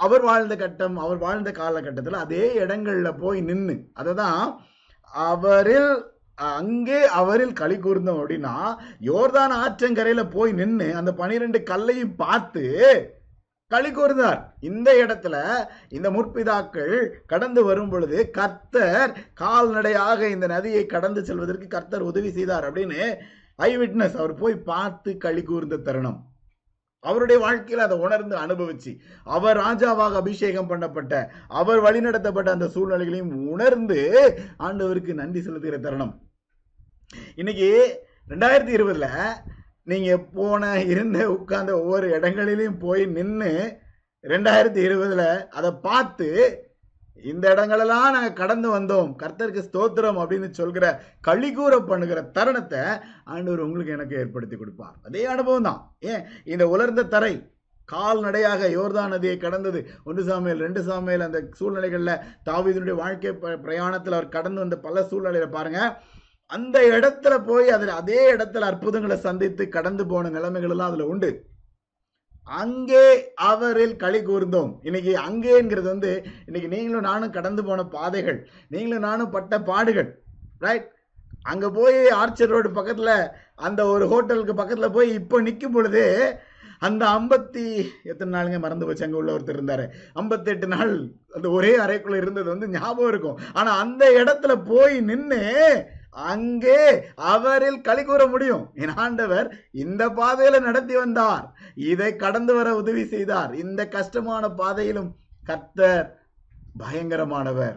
[0.00, 4.40] அவர் வாழ்ந்த கட்டம் அவர் வாழ்ந்த காலகட்டத்தில் அதே இடங்கள்ல போய் நின்று அதை தான்
[5.12, 5.92] அவரில்
[6.38, 8.54] அங்கே அவரில் களி கூர்ந்தோம் அப்படின்னா
[9.02, 12.64] யோர்தான் ஆற்றங்கரையில் போய் நின்று அந்த பனிரெண்டு கல்லையும் பார்த்து
[13.70, 15.36] களி கூர்ந்தார் இந்த இடத்துல
[15.96, 16.94] இந்த முற்பிதாக்கள்
[17.32, 23.00] கடந்து வரும் பொழுது கர்த்தர் கால்நடையாக இந்த நதியை கடந்து செல்வதற்கு கர்த்தர் உதவி செய்தார் அப்படின்னு
[23.68, 26.18] ஐ விட்னஸ் அவர் போய் பார்த்து களி கூர்ந்த தருணம்.
[27.04, 28.92] அவருடைய வாழ்க்கையில் அதை உணர்ந்து அனுபவிச்சு
[29.36, 31.14] அவர் ராஜாவாக அபிஷேகம் பண்ணப்பட்ட
[31.60, 34.00] அவர் வழிநடத்தப்பட்ட அந்த சூழ்நிலைகளையும் உணர்ந்து
[34.66, 36.12] ஆண்டவருக்கு நன்றி செலுத்துகிற தருணம்.
[37.40, 37.70] இன்னைக்கு
[38.32, 39.06] ரெண்டாயிரத்தி இருபதுல
[39.84, 43.78] நீங்கள் போன இருந்த உட்கார்ந்த ஒவ்வொரு இடங்களிலையும் போய் நின்று
[44.22, 46.28] ரெண்டாயிரத்தி இருபதில் அதை பார்த்து
[47.22, 49.14] இந்த இடங்களெல்லாம் நாங்கள் கடந்து வந்தோம்.
[49.18, 52.78] கர்த்தருக்கு ஸ்தோத்திரம் அப்படின்னு சொல்கிற கழிகூற பண்ணுகிற தருணத்தை
[53.24, 54.94] ஆண்டவர் உங்களுக்கு எனக்கு ஏற்படுத்தி கொடுப்பார்.
[55.04, 55.96] அதே அனுபவம் தான்.
[56.00, 56.22] ஏன்?
[56.44, 57.52] இந்த உலர்ந்த தரை
[57.84, 59.90] கால்நடையாக யோர்தான் நதியை கடந்தது.
[60.04, 65.48] ஒன்று சாமியல் ரெண்டு சாமியல் அந்த சூழ்நிலைகளில் தாவீதுடைய வாழ்க்கை ப- பிரயாணத்தில் அவர் கடந்து வந்த பல சூழ்நிலையில்
[65.48, 65.90] பாருங்கள்
[66.50, 71.30] அந்த இடத்துல போய் அதில் அதே இடத்துல அற்புதங்களை சந்தித்து கடந்து போன நிலைமைகள் எல்லாம் அதுல உண்டு.
[72.48, 73.04] அங்கே
[73.50, 74.70] அவரில் களி கூர்ந்தோம்.
[74.88, 76.12] இன்னைக்கு அங்கேங்கிறது வந்து
[76.48, 78.38] இன்னைக்கு நீங்களும் நானும் கடந்து போன பாதைகள்
[78.72, 80.08] நீங்களும் நானும் பட்ட பாடுகள்
[80.66, 80.88] ரைட்
[81.52, 83.12] அங்க போய் ஆர்ச்சர் ரோடு பக்கத்துல
[83.66, 86.02] அந்த ஒரு ஹோட்டலுக்கு பக்கத்துல போய் இப்போ நிற்கும் பொழுது
[86.86, 87.64] அந்த ஐம்பத்தி
[88.10, 89.84] எத்தனை நாளுங்க மறந்து போச்சு அங்கே உள்ள ஒருத்தர் இருந்தார்.
[90.20, 90.92] ஐம்பத்தெட்டு நாள்
[91.36, 93.40] அந்த ஒரே அறைக்குள்ளே இருந்தது வந்து ஞாபகம் இருக்கும்.
[93.58, 95.40] ஆனால் அந்த இடத்துல போய் நின்று
[96.10, 98.70] அங்கே அவரில் களி கூற முடியும்.
[98.74, 101.52] என் ஆண்டவர் இந்த பாதையில நடத்தி வந்தார்.
[101.74, 103.54] இதை கடந்து வர உதவி செய்தார்.
[103.54, 106.20] இந்த கஷ்டமான பாதையிலும் கர்த்தர்
[106.78, 107.76] பயங்கரமானவர்.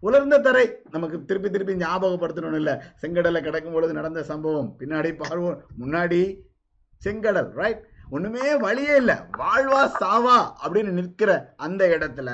[0.00, 2.92] உலர்ந்த தரை நமக்கு திருப்பி திருப்பி ஞாபகப்படுத்தணும் இல்ல.
[3.02, 4.74] செங்கடலை கிடக்கும் பொழுது நடந்த சம்பவம்.
[4.78, 5.58] பின்னாடி பார்வோம்.
[5.80, 6.40] முன்னாடி
[7.04, 9.14] செங்கடல் ரைட் ஒண்ணுமே வழியே இல்லை.
[9.38, 12.30] வாழ்வா சாவா அப்படின்னு நிற்கிற அந்த இடத்துல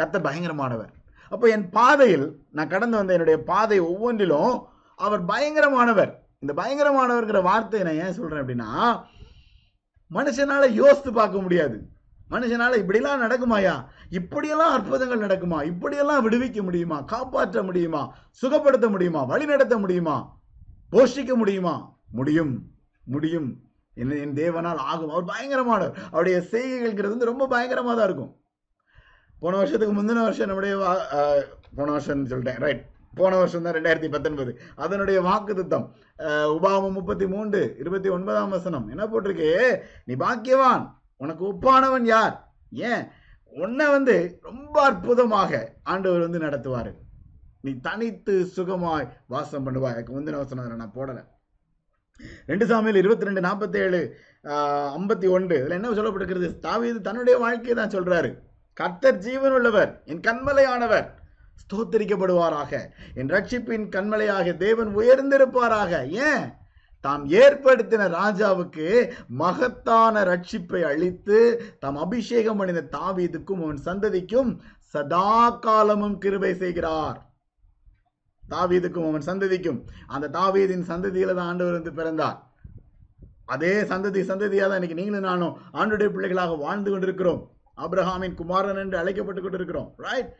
[0.00, 0.92] கத்த பயங்கரமானவர்.
[1.34, 4.66] அப்போ என் பாதையில் நான் கடந்து வந்த என்னுடைய பாதை ஒவ்வொன்றிலும்
[4.96, 6.10] அவர் பயங்கரமானவர்.
[6.38, 8.68] இந்த பயங்கரமானவர்கிற வார்த்தையை நான் ஏன் சொல்கிறேன் அப்படின்னா
[10.14, 11.88] மனுஷனால் யோசித்து பார்க்க முடியாது.
[12.30, 15.64] மனுஷனால் இப்படிலாம் நடக்குமாயா இப்படியெல்லாம் அற்புதங்கள் நடக்குமா?
[15.64, 17.00] இப்படியெல்லாம் விடுவிக்க முடியுமா?
[17.00, 18.14] காப்பாற்ற முடியுமா?
[18.42, 19.22] சுகப்படுத்த முடியுமா?
[19.24, 20.36] வழிநடத்த முடியுமா?
[20.92, 21.96] போஷிக்க முடியுமா?
[22.10, 22.62] முடியும்.
[23.04, 23.60] முடியும்.
[23.94, 25.10] என்ன என் தேவனால் ஆகும்.
[25.10, 25.94] அவர் பயங்கரமானவர்.
[26.06, 28.36] அவருடைய செய்கைகள்ங்கிறது வந்து ரொம்ப பயங்கரமாக தான் இருக்கும்.
[29.44, 32.58] போன வருஷத்துக்கு முந்தின வருஷம் நம்முடைய வா- போன வருஷம்னு சொல்லிட்டேன்.
[32.58, 34.60] ரைட் போன வருஷம் தான் ரெண்டாயிரத்தி பத்தொன்பது.
[34.76, 38.88] அதனுடைய வாக்கு திட்டம் உபாமம் முப்பத்தி மூன்று இருபத்தி ஒன்பதாம் வசனம்.
[38.88, 39.78] என்ன போட்டிருக்கு?
[40.04, 40.90] நீ பாக்கியவான்.
[41.16, 42.54] உனக்கு ஒப்பானவன் யார்?
[42.70, 43.06] ஏன்?
[43.44, 46.94] உன்னை வந்து ரொம்ப அற்புதமாக ஆண்டவர் வந்து நடத்துவார்.
[47.60, 49.92] நீ தனித்து சுகமாய் வாசம் பண்ணுவாய்.
[49.92, 51.24] எனக்கு முந்தின வசனம் அதில் நான் போடலை.
[52.46, 54.16] ரெண்டு சாமியில் இருபத்தி ரெண்டு நாற்பத்தி ஏழு
[54.98, 55.58] ஐம்பத்தி ஒன்று.
[55.58, 61.06] இதில் என்ன சொல்லப்பட்டிருக்கிறது தாவி தன்னுடைய வாழ்க்கையை தான் சொல்கிறாரு கர்த்தர் ஜீவன் உள்ளவர் என் கண்மலையானவர்
[61.62, 62.72] ஸ்தோத்தரிக்கப்படுவாராக.
[63.14, 66.08] என் ரட்சிப்பின் கண்மலையாக தேவன் உயர்ந்திருப்பாராக.
[66.08, 66.52] ஏன்?
[67.00, 71.38] தாம் ஏற்படுத்தின ராஜாவுக்கு மகத்தான ரட்சிப்பை அளித்து
[71.78, 77.32] தாம் அபிஷேகம் அடைந்த தாவீதுக்கும் அவன் சந்ததிக்கும் சதா காலமும் கிருபை செய்கிறார்.
[78.50, 79.80] தாவீதுக்கும் அவன் சந்ததிக்கும்.
[80.06, 82.52] அந்த தாவீதின் சந்ததியில தான் ஆண்டவர் வந்து பிறந்தார்.
[83.44, 87.53] அதே சந்ததி சந்ததியாக தான் இன்னைக்கு நீங்களும் நானும் ஆண்டுடைய பிள்ளைகளாக வாழ்ந்து கொண்டிருக்கிறோம்.
[87.78, 90.30] அப்ரஹாமின் குமாரன் என்று அழைக்கப்பட்டு கொண்டிருக்கிறோம் ரைட்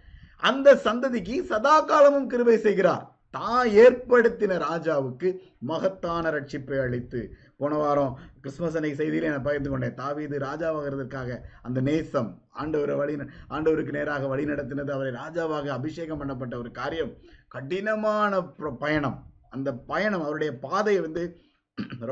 [0.49, 3.05] அந்த சந்ததிக்கு சதா காலமும் கிருபை செய்கிறார்.
[3.35, 5.29] தான் ஏற்படுத்தின ராஜாவுக்கு
[5.71, 7.21] மகத்தான ரட்சிப்பை அளித்து
[7.61, 9.95] போன வாரம் கிறிஸ்துமஸ் அன்னைக்கு செய்தியிலே நான் பகிர்ந்து கொண்டேன்.
[10.01, 12.31] தாவீது ராஜாவாகிறதுக்காக அந்த நேசம்
[12.63, 13.15] ஆண்டவரை வழி
[13.57, 17.13] ஆண்டவருக்கு நேராக வழி நடத்தினது அவரை ராஜாவாக அபிஷேகம் பண்ணப்பட்ட ஒரு காரியம்.
[17.55, 18.43] கடினமான
[18.85, 19.19] பயணம்.
[19.57, 21.25] அந்த பயணம் அவருடைய பாதை வந்து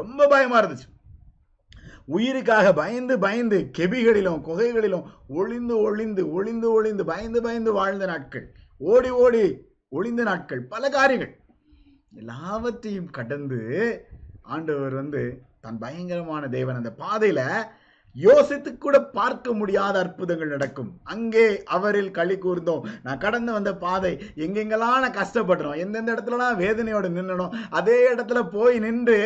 [0.01, 0.89] ரொம்ப பயமா இருந்துச்சு.
[2.07, 8.55] உயிருக்காக பயந்து பயந்து கெபிகளிலும் குகைகளிலும் ஒளிந்து ஒளிந்து ஒளிந்து ஒளிந்து பயந்து பயந்து வாழ்ந்த நாட்கள்.
[8.79, 10.63] ஓடி ஓடி ஒளிந்த நாட்கள்.
[10.63, 11.41] பல காரியங்கள்.
[12.15, 14.01] எல்லாவற்றையும் கடந்து
[14.43, 17.41] ஆண்டவர் வந்து தன் பயங்கரமான தேவன் அந்த பாதையில்
[18.17, 20.91] யோசித்து கூட பார்க்க முடியாத அற்புதங்கள் நடக்கும்.
[21.15, 21.45] அங்கே
[21.77, 22.87] அவரில் களி கூர்ந்தோம்.
[23.05, 24.13] நான் கடந்து வந்த பாதை
[24.45, 29.21] எங்கெங்கெல்லாம் நான் கஷ்டப்படுறோம் எந்தெந்த இடத்துலலாம் வேதனையோடு நின்னணும் அதே இடத்துல போய் நின்று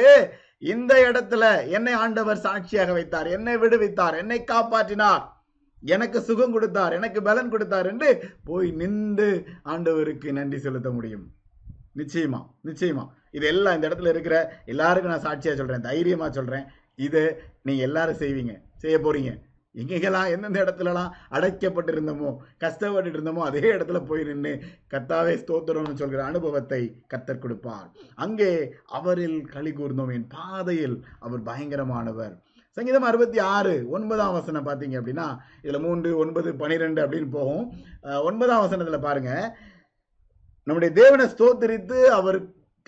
[0.74, 1.44] இந்த இடத்துல
[1.76, 5.24] என்னை ஆண்டவர் சாட்சியாக வைத்தார் என்னை விடுவித்தார் என்னை காப்பாற்றினார்.
[5.82, 8.10] எனக்கு சுகம் கொடுத்தார் எனக்கு பலன் கொடுத்தார் என்று
[8.48, 9.28] போய் நின்று
[9.72, 11.26] ஆண்டவருக்கு நன்றி செலுத்த முடியும்.
[12.00, 13.04] நிச்சயமா நிச்சயமா.
[13.36, 14.36] இது எல்லாம் இந்த இடத்துல இருக்கிற
[14.72, 16.66] எல்லாருக்கும் நான் சாட்சியாக சொல்றேன் தைரியமா சொல்றேன்.
[17.06, 17.22] இது
[17.68, 18.54] நீங்கள் எல்லாரும் செய்வீங்க.
[18.86, 19.32] செய்ய போறீங்க.
[19.80, 22.30] எங்கெங்கெல்லாம் எந்தெந்த இடத்துலலாம் அடைக்கப்பட்டிருந்தோமோ
[22.62, 24.52] கஷ்டப்பட்டு இருந்தோமோ அதே இடத்துல போய் நின்று
[24.92, 26.80] கத்தாவே ஸ்தோத்திரம்னு சொல்கிற அனுபவத்தை
[27.12, 27.88] கத்தர் கொடுப்பார்.
[28.24, 28.50] அங்கே
[28.98, 30.12] அவரில் களி கூர்ந்தோம்.
[30.16, 30.96] என் பாதையில்
[31.26, 32.34] அவர் பயங்கரமானவர்.
[32.76, 35.28] சங்கீதம் அறுபத்தி ஆறு ஒன்பதாம் வசனம் பார்த்தீங்க அப்படின்னா
[35.64, 37.64] இதில் மூன்று ஒன்பது பனிரெண்டு அப்படின்னு போகும்.
[38.28, 39.46] ஒன்பதாம் வசனத்தில் பாருங்கள்
[40.66, 42.38] நம்முடைய தேவனை ஸ்தோத்திரித்து அவர்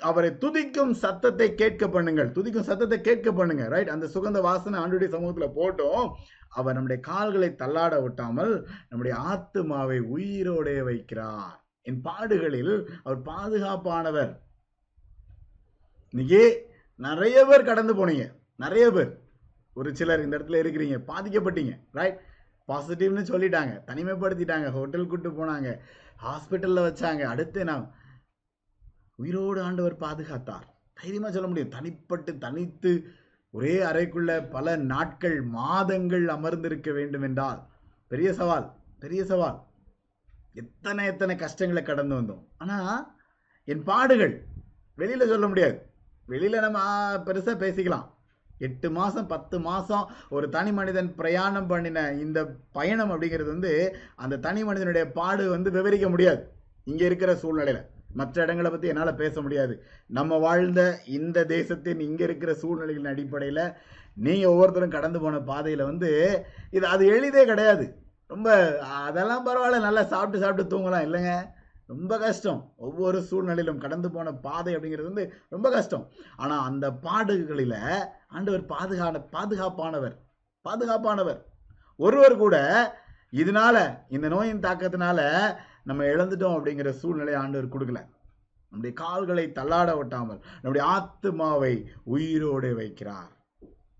[0.01, 2.31] அவரை துதிக்கும் சத்தத்தை கேட்க பண்ணுங்கள்.
[2.33, 3.69] துதிக்கும் சத்தத்தை கேட்க பண்ணுங்க.
[3.69, 6.13] ரைட் அந்த சுகந்த வாசனை ஆண்டுடைய சமூகத்துல போட்டோம்.
[6.49, 11.57] அவர் நம்முடைய கால்களை தள்ளாட விட்டாமல் நம்முடைய ஆத்துமாவை உயிரோடே வைக்கிறார்.
[11.83, 14.39] என் பாடுகளில் அவர் பாதுகாப்பானவர்.
[16.11, 18.33] இன்னைக்கு நிறைய பேர் கடந்து போனீங்க.
[18.57, 19.21] நிறைய பேர்.
[19.75, 21.03] ஒரு சிலர் இந்த இடத்துல இருக்கிறீங்க.
[21.07, 21.81] பாதிக்கப்பட்டீங்க.
[21.93, 22.21] ரைட்
[22.69, 23.81] பாசிட்டிவ்னு சொல்லிட்டாங்க.
[23.87, 24.71] தனிமைப்படுத்திட்டாங்க.
[24.71, 25.79] ஹோட்டல் கூட்டு போனாங்க.
[26.25, 27.23] ஹாஸ்பிட்டலில் வச்சாங்க.
[27.23, 27.95] அடுத்து நான்
[29.19, 30.67] உயிரோடு ஆண்டவர் பாதுகாத்தார்.
[30.99, 31.75] தைரியமாக சொல்ல முடியும்.
[31.77, 32.93] தனிப்பட்டு தனித்து
[33.55, 37.61] ஒரே அறைக்குள்ள பல நாட்கள் மாதங்கள் அமர்ந்திருக்க வேண்டும் என்றால்
[38.13, 38.67] பெரிய சவால்
[39.03, 39.59] பெரிய சவால்.
[40.63, 42.45] எத்தனை எத்தனை கஷ்டங்களை கடந்து வந்தோம்.
[42.63, 43.03] ஆனால்
[43.73, 44.35] என் பாடுகள்
[45.01, 45.77] வெளியில் சொல்ல முடியாது.
[46.33, 46.79] வெளியில் நம்ம
[47.27, 48.07] பெருசாக பேசிக்கலாம்.
[48.67, 52.39] எட்டு மாதம் பத்து மாதம் ஒரு தனி மனிதன் பிரயாணம் பண்ணின இந்த
[52.79, 53.73] பயணம் அப்படிங்கிறது வந்து
[54.25, 56.43] அந்த தனி மனிதனுடைய பாடு வந்து விவரிக்க முடியாது.
[56.91, 57.83] இங்கே இருக்கிற சூழ்நிலையில்.
[58.15, 59.75] மற்ற இடங்களை பற்றி என்னால் பேச முடியாது.
[60.07, 63.65] நம்ம வாழ்ந்த இந்த தேசத்தின் இங்கே இருக்கிற சூழ்நிலைகளின் அடிப்படையில்
[64.27, 66.11] நீங்கள் ஒவ்வொருத்தரும் கடந்து போன பாதையில் வந்து
[66.71, 67.87] இது அது எளிதே கிடையாது.
[68.27, 68.49] ரொம்ப
[68.81, 71.07] அதெல்லாம் பரவாயில்ல நல்லா சாப்பிட்டு சாப்பிட்டு தூங்கலாம்.
[71.09, 71.35] இல்லைங்க.
[71.87, 72.73] ரொம்ப கஷ்டம்.
[72.77, 76.05] ஒவ்வொரு சூழ்நிலையிலும் கடந்து போன பாதை அப்படிங்கிறது வந்து ரொம்ப கஷ்டம்.
[76.37, 77.79] ஆனால் அந்த பாடுகளில்
[78.29, 80.17] ஆண்டவர் பாதுகான பாதுகாப்பானவர்
[80.65, 81.41] பாதுகாப்பானவர்.
[81.97, 82.57] ஒருவர் கூட
[83.33, 83.77] இதனால
[84.09, 85.21] இந்த நோயின் தாக்கத்தினால
[85.89, 88.07] நம்ம இழந்துட்டோம் அப்படிங்கிற சூழ்நிலை ஆண்டவர் கொடுக்கல.
[88.71, 93.31] நம்முடைய கால்களை தள்ளாட விட்டாமல் நம்முடைய ஆத்மாவை உயிரோடு வைக்கிறார்.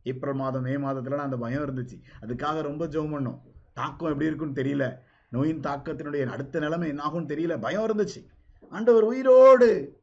[0.03, 2.03] ஏப்ரல் மாதம் மே மாதத்துல அந்த பயம் இருந்துச்சு.
[2.23, 3.41] அதுக்காக ரொம்ப ஜோம் பண்ணோம்.
[3.75, 4.99] தாக்கம் எப்படி இருக்குன்னு தெரியல.
[5.29, 7.61] நோயின் தாக்கத்தினுடைய அடுத்த நிலைமை என்னாகும்னு தெரியல.
[7.61, 8.27] பயம் இருந்துச்சு.
[8.71, 10.01] ஆண்டவர் உயிரோடு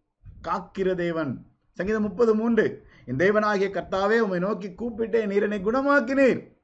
[0.48, 1.46] காக்கிற தேவன்.
[1.72, 2.86] சங்கீதம் முப்பது மூன்று.
[3.06, 6.55] என் தேவனாகிய கர்த்தாவே உம்மை நோக்கி கூப்பிட்டேன் நீர் என்னை குணமாக்கினீர்.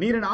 [0.00, 0.28] நீர் என்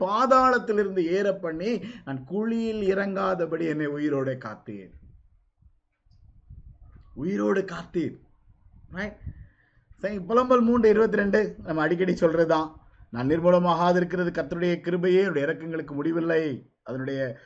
[0.00, 1.70] பாதாளத்திலிருந்து ஏற பண்ணி
[2.04, 4.92] நான் குழியில் இறங்காதபடி என்னை உயிரோடு காத்தீர்.
[7.14, 8.16] உயிரோடு காத்தீர்.
[10.02, 12.68] புலம்பல் மூன்று இருபத்தி ரெண்டு நம்ம அடிக்கடி சொல்றதுதான்.
[13.10, 16.44] நான் நிர்மூலமாகாது இருக்கிறது கர்த்தருடைய கிருபையே என்னுடைய இறக்கங்களுக்கு முடிவில்லை.
[16.82, 17.38] அதனுடைய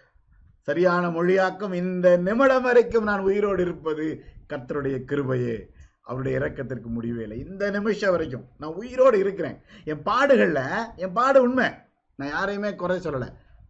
[0.69, 4.07] சரியான மொழியாக்கம் இந்த நிமிடம் வரைக்கும் நான் உயிரோடு இருப்பது
[4.53, 5.57] கர்த்தருடைய கிருபையே.
[6.07, 7.47] அவருடைய இறக்கத்திற்கு முடிவே இல்லை.
[7.47, 9.61] இந்த நிமிஷம் வரைக்கும் நான் உயிரோடு இருக்கிறேன்.
[9.85, 11.71] என் பாடுகளில் என் பாடு உண்மை.
[12.17, 13.29] நான் யாரையுமே குறை சொல்லலை.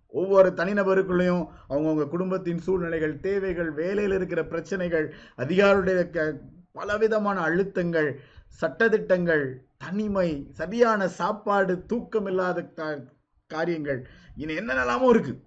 [0.09, 6.41] ஒவ்வொரு தனிநபருக்குள்ளேயும் அவங்கவுங்க குடும்பத்தின் சூழ்நிலைகள் தேவைகள் வேலையில் இருக்கிற பிரச்சனைகள் அதிகாரியுடைய க-
[6.73, 8.15] பலவிதமான அழுத்தங்கள்
[8.61, 13.07] சட்டத்திட்டங்கள் தனிமை சரியான சாப்பாடு தூக்கம் இல்லாத கா-
[13.47, 14.09] காரியங்கள்.
[14.37, 15.43] இனி என்னென்னலாமோ இருக்குது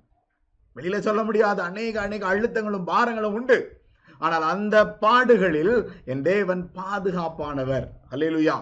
[0.73, 3.78] வெளியில் சொல்ல முடியாத அநேக அநேக அழுத்தங்களும் பாரங்களும் உண்டு.
[4.19, 5.73] ஆனால் அந்த பாடுகளில்
[6.11, 7.85] என் தேவன் பாதுகாப்பானவர்.
[8.11, 8.57] அலையலுயா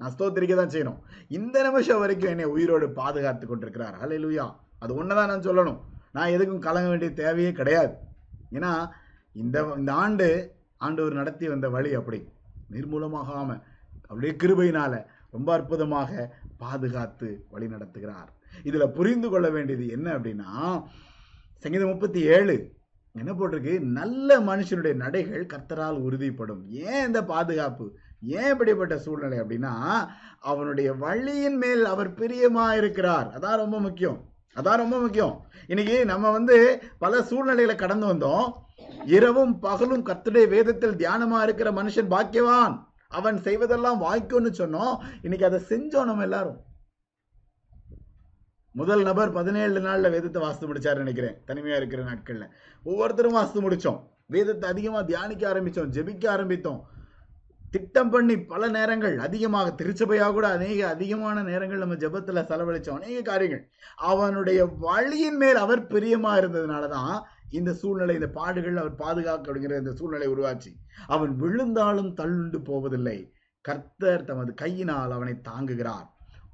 [0.00, 0.98] நான் ஸ்தோத்திரிக்க தான் செய்யணும்.
[1.38, 3.96] இந்த நிமிஷம் வரைக்கும் என்னை உயிரோடு பாதுகாத்து கொண்டிருக்கிறார்.
[4.04, 4.46] அலையலுயா
[4.78, 5.78] அது ஒன்றுதான் நான் சொல்லணும்.
[6.16, 7.94] நான் எதுக்கும் கலங்க வேண்டிய தேவையே கிடையாது.
[8.52, 8.72] ஏன்னா
[9.32, 10.28] இந்த இந்த ஆண்டு
[10.86, 12.20] ஆண்டவர் நடத்தி வந்த வழி அப்படி.
[12.74, 13.50] நிர்மூலமாகாம
[14.08, 14.94] அப்படியே கிருபையினால
[15.30, 16.10] ரொம்ப அற்புதமாக
[16.62, 18.30] பாதுகாத்து வழி நடத்துகிறார்.
[18.68, 20.50] இதில் புரிந்து கொள்ள வேண்டியது என்ன அப்படின்னா
[21.64, 22.56] சங்கீதம் முப்பத்தி ஏழு.
[23.16, 23.80] என்ன போட்டிருக்கு?
[23.80, 26.68] நல்ல மனுஷனுடைய நடைகள் கர்த்தரால் உறுதிப்படும்.
[26.68, 27.96] ஏன் இந்த பாதுகாப்பு?
[28.22, 29.74] ஏன் இப்படிப்பட்ட சூழ்நிலை அப்படின்னா
[30.40, 34.24] அவனுடைய வழியின் மேல் அவர் பிரியமா இருக்கிறார் அதான் ரொம்ப முக்கியம்.
[34.56, 35.44] அதான் ரொம்ப முக்கியம்.
[35.66, 38.52] இன்னைக்கு நம்ம வந்து பல சூழ்நிலைகளை கடந்து வந்தோம்.
[39.04, 42.84] இரவும் பகலும் கர்த்தருடைய வேதத்தில் தியானமா இருக்கிற மனுஷன் பாக்கியவான்.
[43.08, 44.96] அவன் செய்வதெல்லாம் வாய்க்கும்னு சொன்னோம்.
[45.22, 46.60] இன்னைக்கு அதை செஞ்சோம் நம்ம எல்லாரும்.
[48.80, 51.36] முதல் நபர் பதினேழு நாளில் வேதத்தை வாசித்து முடிச்சார் நினைக்கிறேன்.
[51.48, 52.48] தனிமையாக இருக்கிற நாட்களில்.
[52.84, 54.00] ஒவ்வொருத்தரும் வாசித்து முடித்தோம்
[54.34, 56.80] வேதத்தை அதிகமாக தியானிக்க ஆரம்பித்தோம் ஜெபிக்க ஆரம்பித்தோம்.
[57.74, 63.62] திட்டம் பண்ணி பல நேரங்கள் அதிகமாக திருச்சபையாக கூட அநேக அதிகமான நேரங்கள் நம்ம ஜபத்தில் செலவழித்தோம் அநேக காரியங்கள்.
[64.10, 67.16] அவனுடைய வழியின் மேல் அவர் பிரியமாக இருந்ததுனால தான்
[67.58, 70.72] இந்த சூழ்நிலை இந்த பாடுகள் அவர் பாதுகாக்க அப்படிங்கிற இந்த சூழ்நிலை உருவாச்சு.
[71.16, 73.18] அவன் விழுந்தாலும் தள்ளுண்டு போவதில்லை.
[73.68, 76.06] கர்த்தர் தமது கையினால் அவனை தாங்குகிறார்.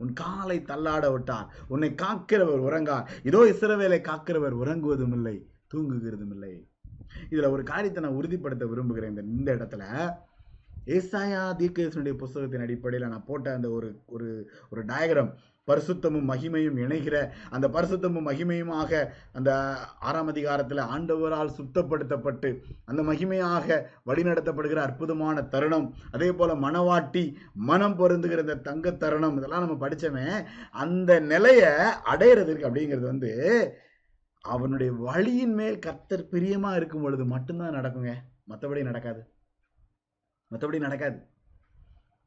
[0.03, 1.49] உன் காலை தள்ளாட விட்டார்.
[1.73, 3.09] உன்னை காக்கிறவர் உறங்கார்.
[3.31, 5.37] இதோ இசிறவேலை காக்கிறவர் உறங்குவதும் இல்லை
[5.75, 6.55] தூங்குகிறதும் இல்லை.
[7.33, 9.13] இதுல ஒரு காரியத்தை நான் உறுதிப்படுத்த விரும்புகிறேன்.
[9.15, 9.85] இந்த இந்த இடத்துல
[10.95, 14.29] ஏசாயா தீர்க்கதரிசனுடைய புஸ்தகத்தின் அடிப்படையில் நான் போட்ட அந்த ஒரு ஒரு
[14.71, 15.31] ஒரு டயக்ராம்
[15.71, 19.51] பரிசுத்தமும் மகிமையும் இணைகிற அந்த பரிசுத்தமும் மகிமையுமாக அந்த
[20.01, 25.95] ஆறாம் அதிகாரத்தில் ஆண்டவரால் சுத்தப்படுத்தப்பட்டு அந்த மகிமையாக வழிநடத்தப்படுகிற அற்புதமான தருணம்.
[26.13, 31.71] அதே போல் மனவாட்டி மனம் பொருந்துகிற இந்த தங்க தருணம் இதெல்லாம் நம்ம படித்தோமே அந்த நிலையை
[32.13, 33.33] அடையிறதுக்கு அப்படிங்கிறது வந்து
[34.41, 38.13] அவனுடைய வழியின் மேல் கத்தர் பிரியமாக இருக்கும் பொழுது மட்டும்தான் நடக்குங்க.
[38.49, 39.21] மற்றபடி நடக்காது.
[40.51, 41.32] மற்றபடி நடக்காது.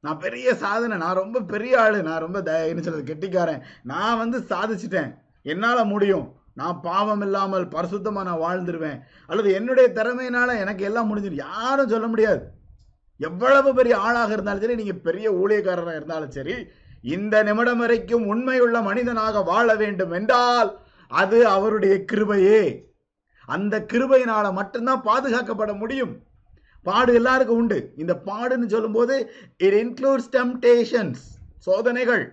[0.05, 3.63] நான் பெரிய சாதனை நான் ரொம்ப பெரிய ஆள் நான் ரொம்ப த- என்ன சொல்றது கெட்டிக்காரன்.
[3.83, 5.17] நான் வந்து சாதிச்சிட்டேன்.
[5.41, 6.33] என்னால் முடியும்.
[6.53, 8.99] நான் பாவம் இல்லாமல் பரிசுத்தமாக நான் வாழ்ந்துருவேன்.
[9.27, 12.51] அல்லது என்னுடைய திறமையினால் எனக்கு எல்லாம் முடிஞ்சிடும் யாரும் சொல்ல முடியாது.
[13.17, 16.53] எவ்வளவு பெரிய ஆளாக இருந்தாலும் சரி நீங்கள் பெரிய ஊழியக்காரராக இருந்தாலும் சரி
[17.01, 22.81] இந்த நிமிடம் வரைக்கும் உண்மையுள்ள மனிதனாக வாழ வேண்டும் என்றால் அது அவருடைய கிருபையே.
[23.45, 26.21] அந்த கிருபையினால் மட்டும்தான் பாதுகாக்கப்பட முடியும்.
[26.87, 27.79] பாடு எல்லாருக்கும் உண்டு.
[28.03, 29.15] இந்த பாடுன்னு சொல்லும்போது
[29.65, 31.23] இட் இன்க்ளூட்ஸ் டெம்டேஷன்ஸ்
[31.67, 32.23] சோதனைகள்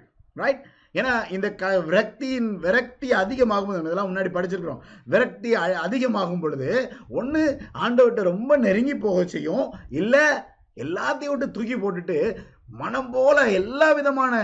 [0.43, 0.63] ரைட்
[0.99, 4.81] ஏன்னா இந்த க விரக்தியின் விரக்தி அதிகமாகும் போது, இதெல்லாம் முன்னாடி படிச்சிருக்கிறோம்.
[5.13, 5.51] விரக்தி
[5.85, 6.71] அதிகமாகும் பொழுது
[7.19, 7.43] ஒன்று
[7.85, 9.67] ஆண்டவர்கிட்ட ரொம்ப நெருங்கி போக செய்யும்.
[10.01, 10.25] இல்லை
[10.85, 12.19] எல்லாத்தையும் விட்டு தூக்கி போட்டுட்டு
[12.83, 14.35] மனம் போல எல்லா விதமான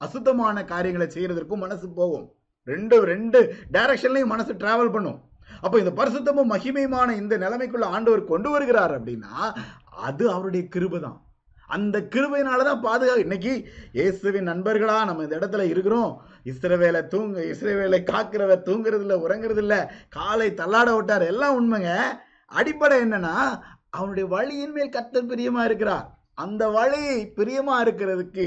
[0.00, 2.26] அசுத்தமான காரியங்களை செய்யறதற்கும் மனசு போகும்.
[2.72, 3.38] ரெண்டு ரெண்டு
[3.76, 5.20] டைரக்ஷன்லையும் மனசு டிராவல் பண்ணும்.
[5.64, 9.34] அப்போ இந்த பரிசுத்தமும் மகிமையுமான இந்த நிலைமைக்குள்ள ஆண்டவர் கொண்டு வருகிறார் அப்படின்னா
[10.08, 11.20] அது அவருடைய கிருபை தான்
[11.74, 13.52] அந்த கிருபையினால தான் பாதுகா இன்னைக்கு
[13.98, 16.10] இயேசுவின் நண்பர்களா நம்ம இந்த இடத்துல இருக்கிறோம்.
[16.50, 19.78] இஸ்ரவேலை தூங்க இஸ்ரவேலை காக்கிறவர் தூங்குறது உறங்குறதில்ல உறங்குறது
[20.16, 21.24] காலை தள்ளாட விட்டார்.
[21.32, 21.92] எல்லாம் உண்மைங்க.
[22.52, 23.36] அடிப்படை என்னன்னா
[23.98, 26.06] அவனுடைய வழியின் மேல் கத்தல் பிரியமா இருக்கிறார்.
[26.44, 27.04] அந்த வழி
[27.38, 28.46] பிரியமா இருக்கிறதுக்கு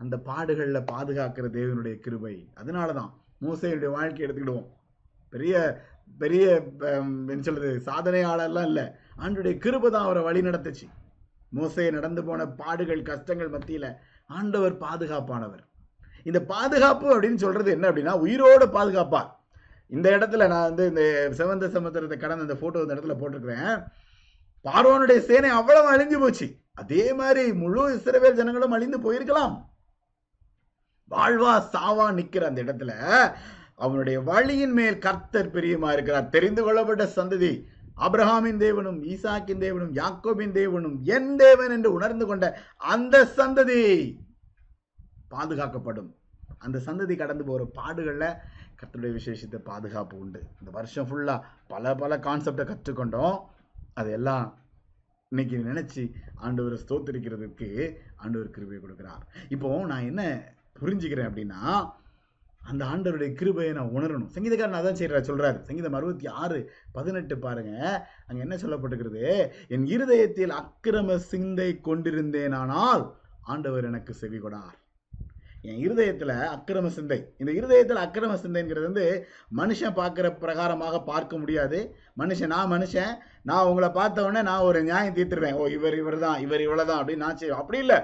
[0.00, 2.34] அந்த பாடுகளில் பாதுகாக்கிற தேவனுடைய கிருபை.
[2.60, 3.12] அதனால தான்
[3.44, 4.68] மூசையுடைய வாழ்க்கை எடுத்துக்கிடுவோம்.
[5.32, 5.54] பெரிய
[6.22, 6.44] பெரிய
[7.32, 8.84] என்ன சொல்றது சாதனையாளர்லாம் இல்லை.
[9.24, 10.86] ஆண்டுடைய கிருபை தான் அவரை வழி நடத்துச்சு.
[11.56, 13.88] மோசையை நடந்து போன பாடுகள் கஷ்டங்கள் மத்தியில
[14.38, 15.64] ஆண்டவர் பாதுகாப்பானவர்.
[16.28, 19.30] இந்த பாதுகாப்பு அப்படின்னு சொல்றது என்ன அப்படின்னா உயிரோட பாதுகாப்பார்.
[19.96, 21.02] இந்த இடத்துல நான் வந்து இந்த
[21.38, 23.76] செவந்த சமுத்திரத்தை கடந்த இந்த போட்டோ இந்த இடத்துல போட்டிருக்கிறேன்.
[24.64, 26.46] பார்வோனுடைய சேனை அவ்வளவு அழிஞ்சு போச்சு.
[26.82, 29.54] அதே மாதிரி முழு இஸ்ரவேல் ஜனங்களும் அழிந்து போயிருக்கலாம்.
[31.10, 32.92] வாழ்வா சாவா நிக்கிற அந்த இடத்துல
[33.84, 36.28] அவனுடைய வழியின் மேல் கர்த்தர் பிரியமா இருக்கிறார்.
[36.36, 37.52] தெரிந்து கொள்ளப்பட்ட சந்ததி
[38.06, 42.46] அப்ரஹாமின் தேவனும் ஈசாக்கின் தேவனும் யாக்கோபின் தேவனும் என் தேவன் என்று உணர்ந்து கொண்ட
[42.94, 43.80] அந்த சந்ததி
[45.34, 46.10] பாதுகாக்கப்படும்.
[46.64, 48.38] அந்த சந்ததி கடந்து போகிற பாடுகளில்
[48.78, 50.40] கர்த்தருடைய விசேஷத்தை பாதுகாப்பு உண்டு.
[50.60, 53.38] இந்த வருஷம் ஃபுல்லாக பல பல கான்செப்டை கற்றுக்கொண்டோம்.
[54.00, 54.46] அதெல்லாம்
[55.32, 56.02] இன்னைக்கு நினைச்சு
[56.46, 57.68] ஆண்டவர் ஸ்தோத்திரிக்கிறதுக்கு
[58.16, 59.22] ஆண்டவர் கிருபை கொடுக்குறார்.
[59.54, 60.22] இப்போ நான் என்ன
[60.80, 61.62] புரிஞ்சுக்கிறேன் அப்படின்னா
[62.70, 64.30] அந்த ஆண்டவருடைய கிருபையை நான் உணரணும்.
[64.36, 66.58] சங்கீதக்காரன் அதான் செய்கிறா சொல்கிறார் சங்கீதம் அறுபத்தி ஆறு
[66.96, 67.74] பதினெட்டு பாருங்க.
[68.28, 69.26] அங்கே என்ன சொல்லப்பட்டுக்கிறது
[69.76, 73.04] என் இருதயத்தில் அக்கிரம சிந்தை கொண்டிருந்தேனானால்
[73.54, 74.74] ஆண்டவர் எனக்கு செவி கொடார்.
[75.70, 77.18] என் இருதயத்தில் அக்கிரம சிந்தை.
[77.40, 79.06] இந்த இருதயத்தில் அக்கிரம சிந்தைங்கிறது வந்து
[79.60, 81.78] மனுஷன் பார்க்குற பிரகாரமாக பார்க்க முடியாது.
[82.20, 83.14] மனுஷன் நான் மனுஷன்
[83.50, 85.58] நான் உங்களை பார்த்தவொடனே நான் ஒரு நியாயம் தீர்த்துருவேன்.
[85.60, 87.62] ஓ இவர் இவர் தான் இவர் இவ்வளவுதான் அப்படின்னு நான் செய்வேன்.
[87.62, 87.98] அப்படி இல்லை.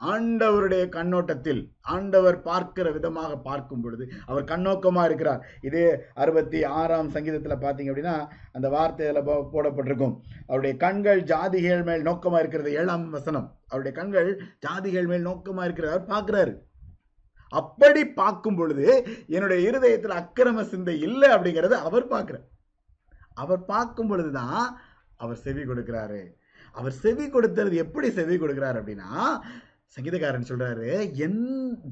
[0.00, 5.46] ஆண்டவருடைய கண்ணோட்டத்தில் ஆண்டவர் பார்க்கிற விதமாக பார்க்கும் பொழுது அவர் கண்ணோக்கமா இருக்கிறார்.
[5.60, 10.20] இதே அறுபத்தி ஆறாம் சங்கீதத்துல பாத்தீங்க அப்படின்னா அந்த வார்த்தையில போ- போடப்பட்டிருக்கும்.
[10.42, 12.72] அவருடைய கண்கள் ஜாதிகள் மேல் நோக்கமா இருக்கிறது.
[12.72, 13.58] ஏழாம் வசனம்.
[13.68, 16.00] அவருடைய கண்கள் ஜாதிகள் மேல் நோக்கமா இருக்கிறது.
[16.00, 16.58] அவர் பார்க்கிறாரு.
[17.48, 22.44] அப்படி பார்க்கும் பொழுது என்னுடைய இருதயத்தில் அக்கிரம சிந்தை இல்லை அப்படிங்கறத அவர் பார்க்கிறார்.
[23.34, 24.80] அவர் பார்க்கும் பொழுதுதான்
[25.16, 26.36] அவர் செவி கொடுக்கிறாரு.
[26.72, 29.38] அவர் செவி கொடுத்தது எப்படி செவி கொடுக்கிறார் அப்படின்னா
[29.96, 31.40] சங்கீதக்காரன் சொல்றாரு என்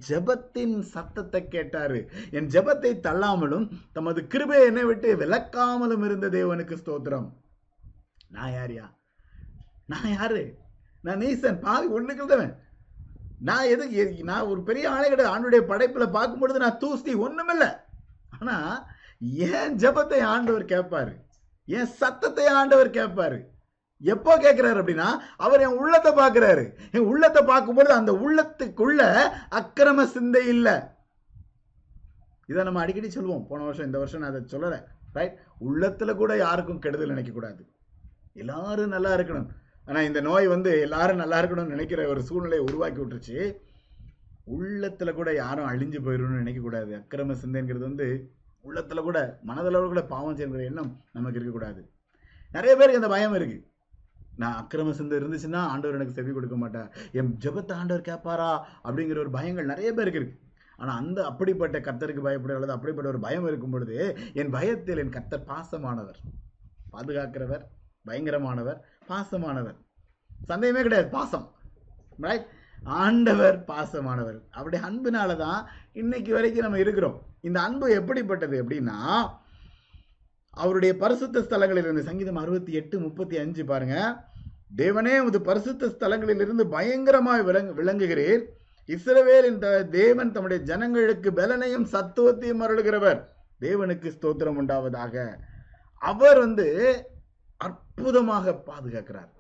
[0.08, 2.10] ஜெபத்தின் சத்தத்தை கேட்டாரு.
[2.30, 7.28] என் ஜெபத்தை தள்ளாமலும் தமது கிருபை என்னை விட்டு விளக்காமலும் இருந்த தேவனுக்கு ஸ்தோத்திரம்.
[8.28, 8.86] நான் யாரியா?
[9.86, 10.58] நான் யாரு?
[11.02, 12.54] நான் நீசன் பாவி ஒண்ணுக்குள்ளவன்
[13.38, 13.84] நான் எது
[14.22, 17.66] நான் ஒரு பெரிய ஆளை கிடையாது ஆண்டுடைய படைப்புல பார்க்கும் பொழுது நான் தூஸ்தி ஒண்ணுமில்ல.
[18.38, 18.86] ஆனா
[19.20, 21.14] என் ஜெபத்தை ஆண்டவர் கேட்பாரு.
[21.64, 23.38] என் சத்தத்தை ஆண்டவர் கேட்பாரு.
[24.00, 25.08] எப்போ கேட்குறாரு அப்படின்னா
[25.44, 26.64] அவர் என் உள்ளத்தை பார்க்குறாரு.
[26.96, 29.02] என் உள்ளத்தை பார்க்கும்போது அந்த உள்ளத்துக்குள்ள
[29.60, 30.74] அக்கிரம சிந்தை இல்லை.
[32.50, 33.46] இதை நம்ம அடிக்கடி சொல்லுவோம்.
[33.50, 34.78] போன வருஷம் இந்த வருஷம் நான் அதை சொல்லலை.
[35.16, 35.36] ரைட்
[35.68, 37.62] உள்ளத்தில் கூட யாருக்கும் கெடுதல் நினைக்கக்கூடாது.
[38.42, 39.48] எல்லாரும் நல்லா இருக்கணும்.
[39.88, 43.38] ஆனால் இந்த நோய் வந்து எல்லாரும் நல்லா இருக்கணும்னு நினைக்கிற ஒரு சூழ்நிலையை உருவாக்கி விட்டுருச்சு.
[44.56, 46.92] உள்ளத்தில் கூட யாரும் அழிஞ்சு போயிடணும்னு நினைக்கக்கூடாது.
[47.00, 48.08] அக்கிரம சிந்தைங்கிறது வந்து
[48.68, 49.18] உள்ளத்தில் கூட
[49.50, 51.80] மனதளவு கூட பாவம் செய்கிற எண்ணம் நமக்கு இருக்கக்கூடாது.
[52.50, 53.64] நிறைய பேருக்கு அந்த பயம் இருக்குது
[54.40, 56.90] நான் அக்கிரம சிந்தை இருந்துச்சுன்னா ஆண்டவர் எனக்கு செவி கொடுக்க மாட்டார்.
[57.18, 58.50] என் ஜெபத்தை ஆண்டவர் கேட்பாரா?
[58.86, 60.38] அப்படிங்கிற ஒரு பயங்கள் நிறைய பேருக்கு இருக்கு.
[60.80, 63.96] ஆனால் அந்த அப்படிப்பட்ட கத்தருக்கு பயப்படுற அல்லது அப்படிப்பட்ட ஒரு பயம் இருக்கும் பொழுது
[64.40, 66.18] என் பயத்தில் என் கத்தர் பாசமானவர்.
[66.94, 67.64] பாதுகாக்கிறவர்
[68.08, 68.78] பயங்கரமானவர்
[69.10, 69.78] பாசமானவர்.
[70.50, 71.46] சந்தேகமே கிடையாது பாசம்.
[72.26, 72.46] ரைட்
[73.02, 74.38] ஆண்டவர் பாசமானவர்.
[74.58, 75.60] அப்படி அன்புனால தான்
[76.02, 77.16] இன்னைக்கு வரைக்கும் நம்ம இருக்கிறோம்.
[77.48, 78.98] இந்த அன்பு எப்படிப்பட்டது அப்படின்னா
[80.56, 84.24] அவருடைய பரிசுத்த ஸ்தலங்களில் இருந்து சங்கீதம் அறுபத்தி எட்டு முப்பத்தி அஞ்சு பாருங்க.
[84.76, 88.44] தேவனே உமது பரிசுத்த ஸ்தலங்களில் இருந்து பயங்கரமாய் விளங்கு விளங்குகிறீர்.
[88.88, 93.24] இஸ்ரவேலின் த- தேவன் தம்முடைய ஜனங்களுக்கு பலனையும் சத்துவத்தையும் அருளுகிறவர்.
[93.60, 95.38] தேவனுக்கு ஸ்தோத்திரம் உண்டாவதாக.
[95.94, 97.02] அவர் வந்து
[97.56, 99.32] அற்புதமாக பாதுகாக்கிறார்.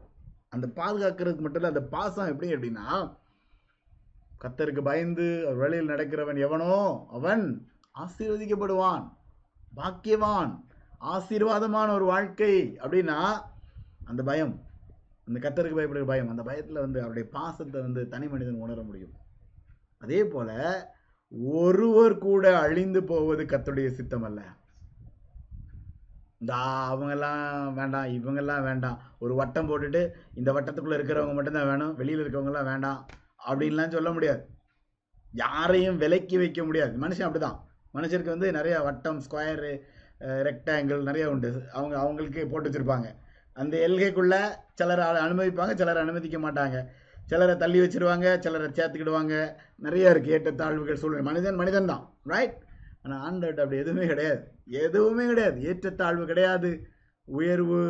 [0.48, 3.16] அந்த பாதுகாக்கிறதுக்கு மட்டும் இல்லை அந்த பாசம் எப்படி அப்படின்னா
[4.44, 9.12] கத்தருக்கு பயந்து அவர் வேலையில் நடக்கிறவன் எவனோ அவன் ஆசீர்வதிக்கப்படுவான்
[9.76, 10.65] பாக்கியவான்.
[11.00, 13.40] ஆசீர்வாதமான ஒரு வாழ்க்கை அப்படின்னா
[14.04, 14.62] அந்த பயம்.
[15.26, 16.28] அந்த கத்தருக்கு பயப்படுகிற பயம்.
[16.28, 19.12] அந்த பயத்துல வந்து அவருடைய பாசத்தை வந்து தனி மனிதன் உணர முடியும்.
[19.98, 20.50] அதே போல
[21.30, 24.42] ஒருவர் கூட அழிந்து போவது கத்துடைய சித்தம் அல்ல
[26.38, 29.00] இந்த அவங்கெல்லாம் வேண்டாம் இவங்கெல்லாம் வேண்டாம்.
[29.18, 33.06] ஒரு வட்டம் போட்டுட்டு இந்த வட்டத்துக்குள்ள இருக்கிறவங்க மட்டும்தான் வேணும் வெளியில இருக்கவங்கலாம் வேண்டாம்
[33.46, 34.48] அப்படின்லாம் சொல்ல முடியாது.
[35.32, 37.08] யாரையும் விலக்கி வைக்க முடியாது.
[37.08, 37.60] மனுஷன் அப்படிதான்.
[37.94, 39.78] மனுஷருக்கு வந்து நிறைய வட்டம் ஸ்கொயரு
[40.48, 41.50] ரெக்டாங்கிள் நிறைய உண்டு.
[41.78, 43.08] அவங்க அவங்களுக்கு போட்டு வச்சுருப்பாங்க.
[43.62, 44.36] அந்த எல்கைக்குள்ள
[44.78, 46.78] சிலர் அனுமதிப்பாங்க சிலர் அனுமதிக்க மாட்டாங்க.
[47.30, 49.34] சிலரை தள்ளி வச்சிருவாங்க சிலரை சேர்த்துக்கிடுவாங்க.
[49.86, 51.24] நிறைய இருக்குது ஏற்றத்தாழ்வுகள் சூழ்நிலை.
[51.30, 52.58] மனிதன் மனிதன் தான் ரைட்
[53.04, 54.42] ஆனால் ஆண்டவர்கிட்ட அப்படி எதுவுமே கிடையாது.
[54.84, 55.58] எதுவுமே கிடையாது.
[55.70, 56.70] ஏற்றத்தாழ்வு கிடையாது.
[57.38, 57.80] உயர்வு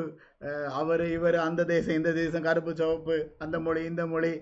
[0.81, 4.33] அவர் இவர் அந்த தேசம் இந்த தேசம் கருப்பு சிவப்பு அந்த மொழி இந்த மொழி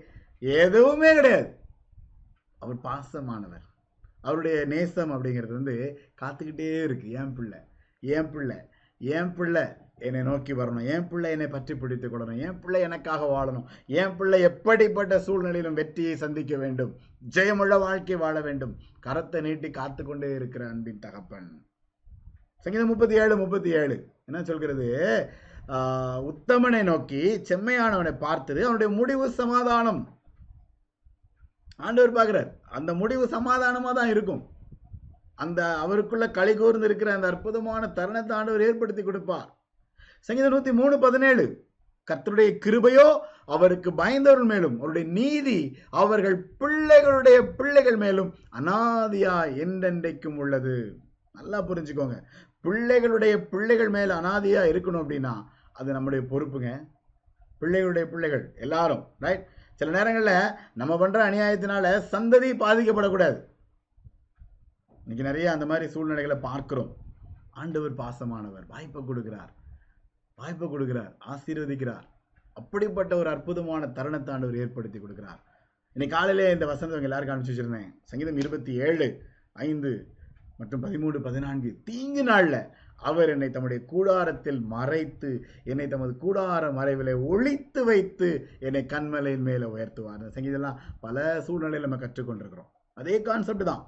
[0.64, 1.50] எதுவுமே கிடையாது.
[2.62, 3.64] அவர் பாசமானவர்.
[4.26, 5.76] அவருடைய நேசம் அப்படிங்கிறது வந்து
[6.20, 7.60] காத்துக்கிட்டே இருக்குது என் பிள்ளை.
[8.12, 8.56] என் பிள்ளை
[8.98, 9.62] என் பிள்ளை
[10.06, 10.86] என்னை நோக்கி வரணும்.
[10.92, 12.38] என் பிள்ளை என்னை பற்றி பிடித்துக் கொள்ளணும்.
[12.46, 13.66] என் பிள்ளை எனக்காக வாழணும்.
[13.98, 16.92] என் பிள்ளை எப்படிப்பட்ட சூழ்நிலையிலும் வெற்றியை சந்திக்க வேண்டும்.
[17.34, 18.74] ஜெயமுள்ள வாழ்க்கை வாழ வேண்டும்.
[19.06, 21.48] கரத்தை நீட்டி காத்து கொண்டே இருக்கிற அன்பின் தகப்பன்.
[22.64, 23.96] சங்கீதம் முப்பத்தி ஏழு முப்பத்தி ஏழு.
[24.26, 24.86] என்ன சொல்கிறது?
[26.30, 30.02] உத்தமனை நோக்கி செம்மையானவனை பார்த்தது அவனுடைய முடிவு சமாதானம்.
[31.76, 32.50] ஆண்டவர் பார்க்கிறார்.
[32.78, 34.42] அந்த முடிவு சமாதானமாக தான் இருக்கும்.
[35.34, 39.48] அந்த அவருக்குள்ள களி கூர்ந்து இருக்கிற அந்த அற்புதமான தருணத்தை ஆண்டவர் ஏற்படுத்தி கொடுப்பார்.
[40.20, 41.44] சங்கீதம் நூத்தி மூணு பதினேழு.
[42.10, 45.58] கர்த்தருடைய கிருபையோ அவருக்கு பயந்தவர்கள் மேலும் அவருடைய நீதி
[45.90, 50.96] அவர்கள் பிள்ளைகளுடைய பிள்ளைகள் மேலும் அனாதியா என்றென்றைக்கும் உள்ளது.
[51.32, 52.16] நல்லா புரிஞ்சுக்கோங்க.
[52.64, 55.34] பிள்ளைகளுடைய பிள்ளைகள் மேல அனாதியா இருக்கணும் அப்படின்னா
[55.72, 56.70] அது நம்முடைய பொறுப்புங்க.
[57.60, 63.38] பிள்ளைகளுடைய பிள்ளைகள் எல்லாரும் ரைட் சில நேரங்களில் நம்ம பண்ற அநியாயத்தினால சந்ததி பாதிக்கப்படக்கூடாது.
[65.04, 66.92] இன்னைக்கு நிறைய அந்த மாதிரி சூழ்நிலைகளை பார்க்குறோம்.
[67.50, 69.50] ஆண்டவர் பாசமானவர் வாய்ப்பை கொடுக்கிறார்.
[70.34, 72.06] வாய்ப்பை கொடுக்கிறார் ஆசீர்வதிக்கிறார்.
[72.52, 75.40] அப்படிப்பட்ட ஒரு அற்புதமான தருணத்தை ஆண்டவர் ஏற்படுத்தி கொடுக்கிறார்.
[75.92, 77.90] இன்னைக்கு காலையிலே இந்த வசந்தவங்க உங்க எல்லாருக்கும் அனுப்பிச்சு வச்சிருந்தேன்.
[78.02, 79.90] சங்கீதம் இருபத்தி ஏழு ஐந்து
[80.56, 81.80] மற்றும் பதிமூணு பதினான்கு.
[81.84, 82.58] தீங்கு நாளில்
[82.96, 90.20] அவர் என்னை தம்முடைய கூடாரத்தில் மறைத்து என்னை தமது கூடார மறைவிலே ஒழித்து வைத்து என்னை கண்மலையின் மேலே உயர்த்துவார்.
[90.20, 92.70] இந்த சங்கீதம்லாம் பல சூழ்நிலையில் நம்ம கற்றுக்கொண்டிருக்கிறோம்.
[92.94, 93.84] அதே கான்செப்ட் தான்.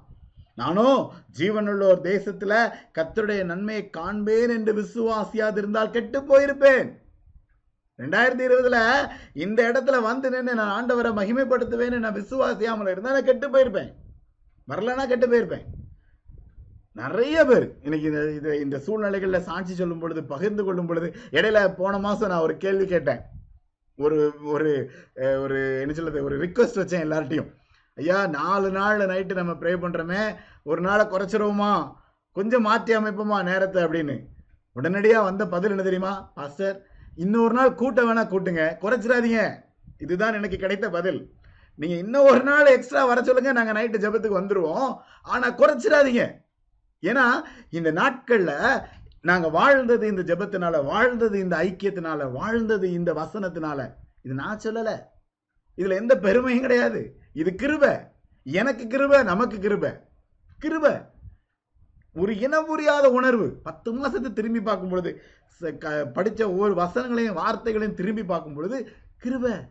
[0.61, 0.99] நானும்
[1.37, 2.53] ஜீவனுள்ள ஒரு தேசத்துல
[2.97, 6.87] கத்தருடைய நன்மையை காண்பேன் என்று விசுவாசியாது இருந்தால் கெட்டு போயிருப்பேன்.
[7.99, 8.77] ரெண்டாயிரத்தி இருபதுல
[9.45, 13.91] இந்த இடத்துல வந்து நின்று நான் ஆண்டவரை மகிமைப்படுத்துவேன்னு நான் விசுவாசியாமல் இருந்தா நான் கெட்டு போயிருப்பேன்.
[14.71, 15.65] வரலன்னா கெட்டு போயிருப்பேன்.
[17.01, 21.93] நிறைய பேர் இன்னைக்கு இந்த இது இந்த சூழ்நிலைகளில் சாட்சி சொல்லும் பொழுது பகிர்ந்து கொள்ளும் பொழுது இடையில போன
[22.05, 23.21] மாசம் நான் ஒரு கேள்வி கேட்டேன்.
[23.99, 24.17] ஒரு
[24.55, 24.71] ஒரு
[25.43, 26.27] ஒரு என்ன சொல்றது?
[26.29, 27.49] ஒரு ரிக்வஸ்ட் வச்சேன் எல்லார்ட்டையும்
[27.99, 31.93] ஐயா நாலு நாள் நைட்டு நம்ம ப்ரே பண்ணுறோமே ஒரு நாளை குறைச்சிருவோமா?
[32.31, 34.15] கொஞ்சம் மாற்றி அமைப்போமா நேரத்தை அப்படின்னு.
[34.73, 36.31] உடனடியாக வந்த பதில் என்ன தெரியுமா?
[36.35, 36.85] பாஸ்டர்
[37.15, 38.63] இன்னொரு நாள் கூட்ட வேணால் கூட்டுங்க.
[38.83, 39.41] குறைச்சிடாதீங்க.
[39.97, 41.19] இதுதான் எனக்கு கிடைத்த பதில்.
[41.75, 44.91] நீங்கள் இன்னும் ஒரு நாள் எக்ஸ்ட்ரா வர சொல்லுங்கள் நாங்கள் நைட்டு ஜெபத்துக்கு வந்துடுவோம்
[45.23, 46.23] ஆனால் குறைச்சிடாதீங்க.
[47.01, 47.25] ஏன்னா
[47.69, 48.55] இந்த நாட்களில்
[49.21, 53.79] நாங்கள் வாழ்ந்தது இந்த ஜபத்தினால வாழ்ந்தது இந்த ஐக்கியத்தினால வாழ்ந்தது இந்த வசனத்தினால.
[54.21, 54.95] இது நான் சொல்லலை.
[55.75, 57.01] இதில் எந்த பெருமையும் கிடையாது.
[57.37, 58.07] இது கிருப.
[58.43, 59.99] எனக்கு கிருப நமக்கு கிருப.
[60.61, 61.05] கிருப.
[62.13, 63.49] ஒரு இனம் புரியாத உணர்வு.
[63.63, 65.21] பத்து மாசத்தை திரும்பி பார்க்கும் பொழுது
[66.13, 68.87] படித்த க- ஒவ்வொரு வசனங்களையும் வார்த்தைகளையும் திரும்பி பார்க்கும் பொழுது
[69.23, 69.67] கிருப.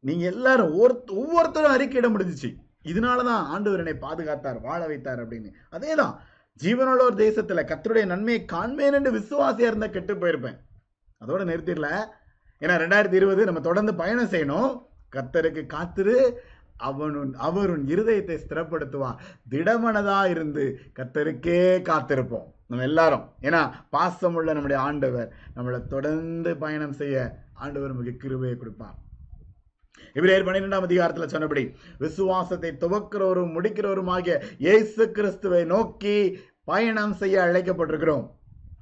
[0.00, 5.52] நீங்க எல்லாரும் ஒவ்வொரு- ஒவ்வொருத்தரும் அறிக்கையிட முடிஞ்சிச்சு இதனாலதான் ஆண்டவர் என்னை பாதுகாத்தார் வாழ வைத்தார் அப்படின்னு.
[5.72, 6.16] அதேதான்
[6.62, 10.58] ஜீவனுள்ள ஒரு தேசத்துல கத்தருடைய நன்மையை காண்பேன் என்று விசுவாசியா இருந்தா கெட்டு போயிருப்பேன்.
[11.26, 12.06] அதோட நிறுத்திடல.
[12.60, 14.84] ஏன்னா ரெண்டாயிரத்தி இருபது நம்ம தொடர்ந்து பயணம் செய்யணும்.
[15.16, 16.42] கத்தருக்கு காத்திரு
[16.88, 19.18] அவனுன் அவருன் இருதயத்தை ஸ்திரப்படுத்துவான்.
[19.50, 20.64] திடமனதா இருந்து
[20.98, 22.46] கத்தருக்கே காத்திருப்போம்.
[22.68, 23.62] நம்ம எல்லாரும் ஏன்னா
[23.94, 27.26] பாசமுள்ள நம்முடைய ஆண்டவர் நம்மளை தொடர்ந்து பயணம் செய்ய
[27.64, 28.96] ஆண்டவர் மிக கிருபையை கொடுப்பான்
[30.16, 31.62] இவரேர் பன்னிரெண்டாம் அதிகாரத்தில் சொன்னபடி
[32.02, 34.34] விசுவாசத்தை துவக்கிறவரும் முடிக்கிறவரும் ஆகிய
[34.66, 36.16] இயேசு கிறிஸ்துவை நோக்கி
[36.70, 38.24] பயணம் செய்ய அழைக்கப்பட்டிருக்கிறோம்.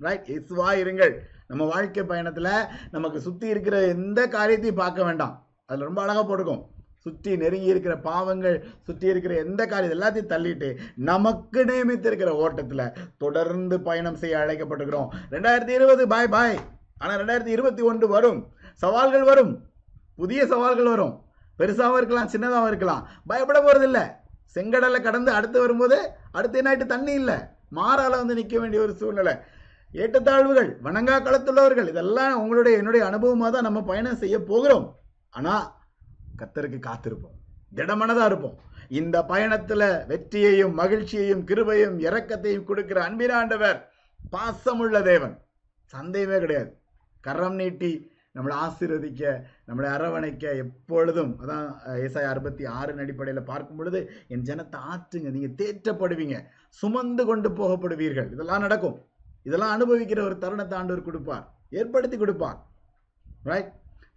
[0.05, 1.15] ரைட் இயேசுவா இருங்கள்.
[1.49, 2.53] நம்ம வாழ்க்கை பயணத்தில்
[2.91, 5.35] நமக்கு சுற்றி இருக்கிற எந்த காரியத்தையும் பார்க்க வேண்டாம்.
[5.67, 6.63] அதில் ரொம்ப அழகாக போட்டுக்கும்
[7.07, 8.55] சுற்றி நெருங்கி இருக்கிற பாவங்கள்
[8.87, 10.69] சுற்றி இருக்கிற எந்த காரியம் எல்லாத்தையும் தள்ளிட்டு
[11.09, 12.83] நமக்கு நியமித்திருக்கிற ஓட்டத்துல
[13.23, 15.11] தொடர்ந்து பயணம் செய்ய அழைக்கப்பட்டிருக்கிறோம்.
[15.35, 16.57] ரெண்டாயிரத்தி இருபது பாய் பாய்
[17.01, 18.41] ஆனா ரெண்டாயிரத்தி இருபத்தி ஒன்று வரும்.
[18.85, 19.53] சவால்கள் வரும்.
[20.17, 21.15] புதிய சவால்கள் வரும்.
[21.59, 23.03] பெருசாகவும் இருக்கலாம் சின்னதாகவும் இருக்கலாம்.
[23.27, 23.99] பயப்பட போறதில்ல.
[24.57, 25.99] செங்கடலை கடந்து அடுத்து வரும்போது
[26.33, 27.39] அடுத்த நைட்டு தண்ணி இல்லை.
[27.81, 29.37] மாறால வந்து நிற்க வேண்டிய ஒரு சூழ்நிலை.
[30.03, 34.87] ஏற்றத்தாழ்வுகள் வணங்கா களத்துள்ளவர்கள் இதெல்லாம் உங்களுடைய என்னுடைய அனுபவமாக தான் நம்ம பயணம் செய்ய போகிறோம்.
[35.39, 35.65] ஆனால்
[36.39, 37.37] கத்தருக்கு காத்திருப்போம்.
[37.75, 38.57] திடமனதா இருப்போம்.
[38.89, 43.79] இந்த பயணத்துல வெற்றியையும் மகிழ்ச்சியையும் கிருபையும் இரக்கத்தையும் கொடுக்கிற அன்பினாண்டவர்
[44.33, 45.37] பாசமுள்ள தேவன்.
[45.95, 46.71] சந்தேகமே கிடையாது.
[47.21, 49.23] கரம் நீட்டி நம்மளை ஆசீர்வதிக்க
[49.69, 51.67] நம்மளை அரவணைக்க எப்பொழுதும் அதான்
[52.05, 56.39] ஏசாய் அறுபத்தி ஆறின் அடிப்படையில் பார்க்கும் பொழுது என் ஜனத்தை ஆற்றுங்க நீங்க தேற்றப்படுவீங்க.
[56.69, 58.33] சுமந்து கொண்டு போகப்படுவீர்கள்.
[58.33, 58.97] இதெல்லாம் நடக்கும்.
[59.43, 61.47] இதெல்லாம் அனுபவிக்கிற ஒரு தருணத்தை ஆண்டவர் கொடுப்பார்.
[61.71, 62.59] ஏற்படுத்தி கொடுப்பார்.
[63.43, 63.73] ரைட்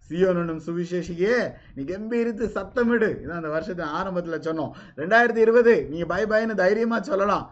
[0.06, 1.36] சியோனும் சுவிசேஷியே
[1.74, 3.08] நீ கம்பீரித்து சத்தமிடு.
[3.22, 4.72] இதான் அந்த வருஷத்தின் ஆரம்பத்தில் சொன்னோம்.
[4.96, 7.44] ரெண்டாயிரத்தி இருபது நீங்கள் பய பயன்னு தைரியமாக சொல்லலாம்.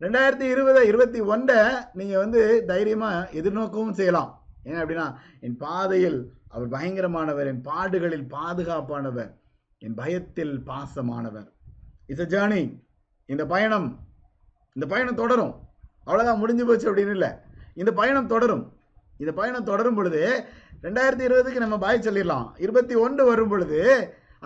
[0.00, 1.58] ரெண்டாயிரத்தி இருபது இருபத்தி ஒன்றை
[1.92, 4.30] நீங்கள் வந்து தைரியமாக எதிர்நோக்கவும் செய்யலாம்.
[4.62, 5.06] ஏன் அப்படின்னா
[5.40, 6.18] என் பாதையில்
[6.48, 9.30] அவர் பயங்கரமானவர் என் பாடுகளில் பாதுகாப்பானவர்
[9.78, 11.48] என் பயத்தில் பாசமானவர்.
[12.06, 12.62] இட்ஸ் அ ஜேர்னி
[13.26, 13.88] இந்த பயணம்
[14.72, 15.54] இந்த பயணம் தொடரும்.
[16.06, 17.30] அவ்வளோதான் முடிஞ்சு போச்சு அப்படின்னு இல்லை.
[17.74, 18.64] இந்த பயணம் தொடரும்.
[19.18, 20.20] இந்த பயணம் தொடரும் பொழுது
[20.82, 22.48] ரெண்டாயிரத்தி இருபதுக்கு நம்ம பாய் சொல்லிடலாம்.
[22.64, 23.80] இருபத்தி ஒன்று வரும் பொழுது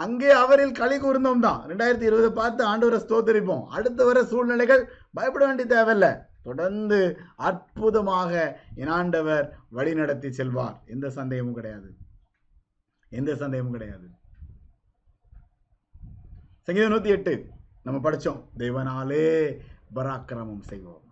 [0.05, 1.61] அங்கே அவரில் களி கூர்ந்தோம் தான்.
[1.71, 3.65] ரெண்டாயிரத்தி இருபது பார்த்து ஆண்டவரை ஸ்தோத்தரிப்போம்.
[3.77, 6.13] அடுத்து வர சூழ்நிலைகள் பயப்பட வேண்டிய தேவையில்லை.
[6.43, 7.01] தொடர்ந்து
[7.49, 10.79] அற்புதமாக இனாண்டவர் வழிநடத்தி வழி நடத்தி செல்வார்.
[10.87, 11.91] எந்த சந்தேகமும் கிடையாது.
[13.11, 14.07] எந்த சந்தேகமும் கிடையாது.
[16.63, 17.35] சங்கீதம் நூத்தி எட்டு.
[17.85, 19.29] நம்ம படித்தோம் தெய்வனாலே
[19.95, 21.05] பராக்கிரமம் செய்வோம்.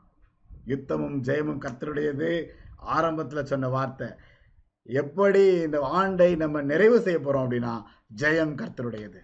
[0.66, 2.30] யுத்தமும் ஜெயமும் கர்த்தருடையது.
[2.96, 4.08] ஆரம்பத்தில் சொன்ன வார்த்தை.
[4.90, 7.82] எப்படி இந்த ஆண்டை நம்ம நிறைவு செய்ய போறோம் அப்படின்னா
[8.16, 9.20] ஜெயம் கர்த்தருடையது.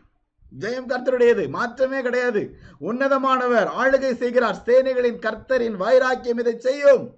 [0.58, 1.48] ஜெயம் கர்த்தருடையது.
[1.48, 2.56] மாற்றமே கிடையாது.
[2.80, 4.62] உன்னதமானவர் ஆளுகை செய்கிறார்.
[4.66, 7.14] சேனைகளின் கர்த்தரின் வைராக்கியம் இதை செய்யும்.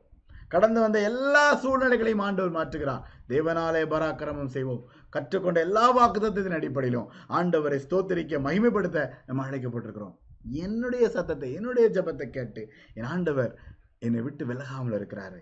[0.49, 3.03] கடந்து வந்த எல்லா சூழ்நிலைகளையும் ஆண்டவர் மாற்றுகிறார்.
[3.29, 4.85] தேவனாலே பராக்கிரமம் செய்வோம்.
[5.11, 10.17] கற்றுக்கொண்ட எல்லா வாக்குத்தத்தின் அடிப்படையிலும் ஆண்டவரை ஸ்தோத்தரிக்க மகிமைப்படுத்த நம்ம அழைக்கப்பட்டிருக்கிறோம்.
[10.51, 13.59] என்னுடைய சத்தத்தை என்னுடைய ஜபத்தை கேட்டு என் ஆண்டவர்
[13.99, 15.39] என்னை விட்டு விலகாமல் இருக்கிறாரு.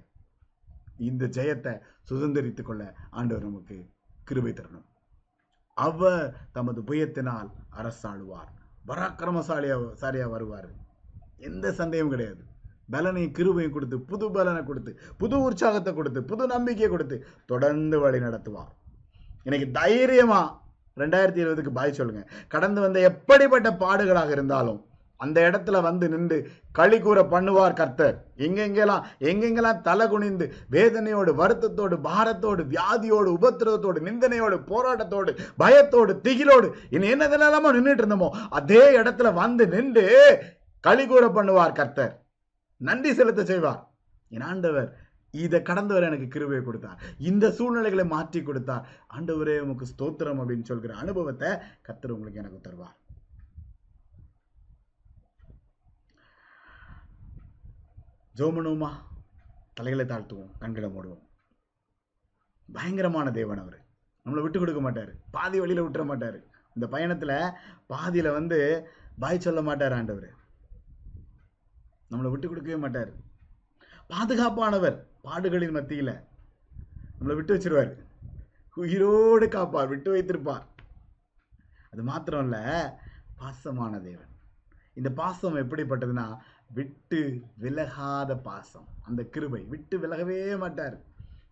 [0.98, 1.80] இந்த ஜெயத்தை
[2.10, 3.86] சுதந்திரித்து கொள்ள ஆண்டவர் நமக்கு
[4.24, 4.86] கிருபை தரணும்.
[5.74, 8.52] அவர் தமது புயத்தினால் அரசாளுவார்.
[8.88, 10.68] பராக்கிரமசாலியா சாலியா வருவார்.
[11.36, 12.44] எந்த சந்தேகமும் கிடையாது.
[12.92, 18.72] பலனையும் கிருபையும் கொடுத்து புது பலனை கொடுத்து புது உற்சாகத்தை கொடுத்து புது நம்பிக்கையை கொடுத்து தொடர்ந்து வழி நடத்துவார்.
[19.42, 20.64] எனக்கு தைரியமா
[20.96, 22.30] ரெண்டாயிரத்தி இருபதுக்கு பாய் சொல்லுங்க.
[22.48, 24.84] கடந்து வந்த எப்படிப்பட்ட பாடுகளாக இருந்தாலும்
[25.24, 26.38] அந்த இடத்துல வந்து நின்று
[26.78, 28.16] களி கூற பண்ணுவார் கர்த்தர்.
[28.46, 37.72] எங்கெங்கெல்லாம் எங்கெங்கெல்லாம் தலை குனிந்து வேதனையோடு வருத்தத்தோடு பாரத்தோடு வியாதியோடு உபத்திரவத்தோடு நிந்தனையோடு போராட்டத்தோடு பயத்தோடு திகிலோடு இன்னும் என்னதெல்லாமோ
[37.78, 40.06] நின்றுட்டு இருந்தோமோ அதே இடத்துல வந்து நின்று
[40.84, 42.14] களி கூற பண்ணுவார் கர்த்தர்.
[42.80, 43.80] நன்றி செலுத்த செய்வார்.
[44.36, 44.88] என் ஆண்டவர்
[45.34, 47.00] இதை கடந்தவர் எனக்கு கிருபையை கொடுத்தார்.
[47.30, 48.84] இந்த சூழ்நிலைகளை மாற்றி கொடுத்தார்.
[49.16, 51.50] ஆண்டவரே உமக்கு ஸ்தோத்திரம் அப்படின்னு சொல்கிற அனுபவத்தை
[51.88, 52.96] கர்த்தர் உங்களுக்கு எனக்கு தருவார்.
[58.36, 58.90] ஜோமனுமா
[59.74, 61.22] தலைகளை தாழ்த்துவோம் கண்களை மூடுவோம்.
[62.72, 63.84] பயங்கரமான தேவன் அவர்.
[64.24, 65.14] நம்மளை விட்டு கொடுக்க மாட்டார்.
[65.30, 66.40] பாதி வழியில் விட்டுற மாட்டார்.
[66.74, 67.50] இந்த பயணத்தில்
[67.86, 70.34] பாதியில் வந்து பாய் சொல்ல மாட்டார் ஆண்டவர்.
[72.10, 73.12] நம்மளை விட்டு கொடுக்கவே மாட்டார்.
[74.08, 76.20] பாதுகாப்பானவர் பாடுகளின் மத்தியில்
[77.20, 78.04] நம்மளை விட்டு வச்சிருவார்.
[78.74, 80.66] உயிரோடு காப்பார் விட்டு வைத்திருப்பார்.
[81.92, 82.90] அது மாத்திரம் இல்லை
[83.38, 84.34] பாசமான தேவன்.
[84.94, 86.36] இந்த பாசம் எப்படிப்பட்டதுன்னா
[86.74, 88.86] விட்டு விலகாத பாசம்.
[89.02, 89.62] அந்த கிருபை.
[89.62, 91.00] விட்டு விலகவே மாட்டார்.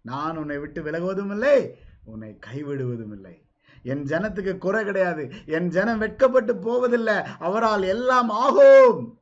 [0.03, 3.43] நான் உன்னை விட்டு விலகுவதும் இல்லை உன்னை கைவிடுவதும் இல்லை.
[3.83, 5.33] என் ஜனத்துக்கு குறை கிடையாது.
[5.47, 7.15] என் ஜனம் வெட்கப்பட்டு போவதில்லை.
[7.39, 9.19] அவரால் எல்லாம் ஆகும்.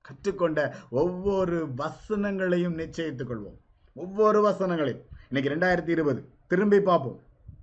[0.00, 3.58] கற்றுக்கொண்ட ஒவ்வொரு வசனங்களையும் நிச்சயித்துக் கொள்வோம்.
[3.94, 5.02] ஒவ்வொரு வசனங்களையும்.
[5.30, 6.28] இன்னைக்கு ரெண்டாயிரத்தி இருபது.
[6.46, 7.20] திரும்பி பார்ப்போம்.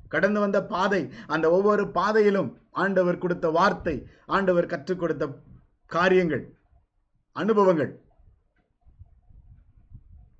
[0.09, 5.29] கடந்து வந்த பாதை அந்த ஒவ்வொரு பாதையிலும் ஆண்டவர் கொடுத்த வார்த்தை ஆண்டவர் கற்றுக் கொடுத்த
[5.95, 6.43] காரியங்கள்
[7.41, 7.91] அனுபவங்கள்.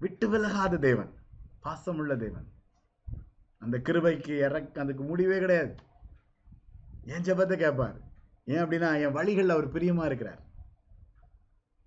[0.04, 1.12] விட்டு விலகாத தேவன்
[1.66, 2.47] பாசமுள்ள தேவன்.
[3.62, 5.74] அந்த கிருபைக்கு இறக்க அதுக்கு முடிவே கிடையாது.
[7.14, 7.97] என் ஜபத்தை கேட்பார்?
[8.54, 10.41] ஏன் அப்படின்னா என் வழிகளில் அவர் பிரியமா இருக்கிறார்.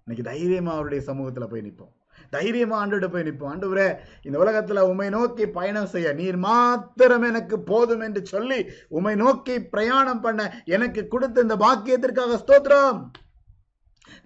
[0.06, 1.94] இன்னைக்கு தைரியமாக அவருடைய சமூகத்துல போய் நிற்போம்
[2.34, 3.88] தைரியமாக ஆண்டுகிட்ட போய் நிற்போம் ஆண்டவரே
[4.26, 8.58] இந்த உலகத்துல உம்மை நோக்கி பயணம் செய்ய நீர் மாத்திரம் எனக்கு போதும் என்று சொல்லி
[8.96, 13.00] உம்மை நோக்கி பிரயாணம் பண்ண எனக்கு கொடுத்த இந்த பாக்கியத்திற்காக ஸ்தோத்திரம்.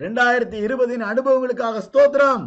[0.02, 2.44] ரெண்டாயிரத்தி இருபதின் அனுபவங்களுக்காக ஸ்தோத்திரம்.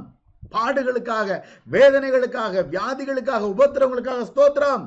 [0.55, 1.37] பாடுகளுக்காக
[1.75, 4.85] வேதனைகளுக்காக வியாதிகளுக்காக உபத்திரங்களுக்காக ஸ்தோத்திரம்.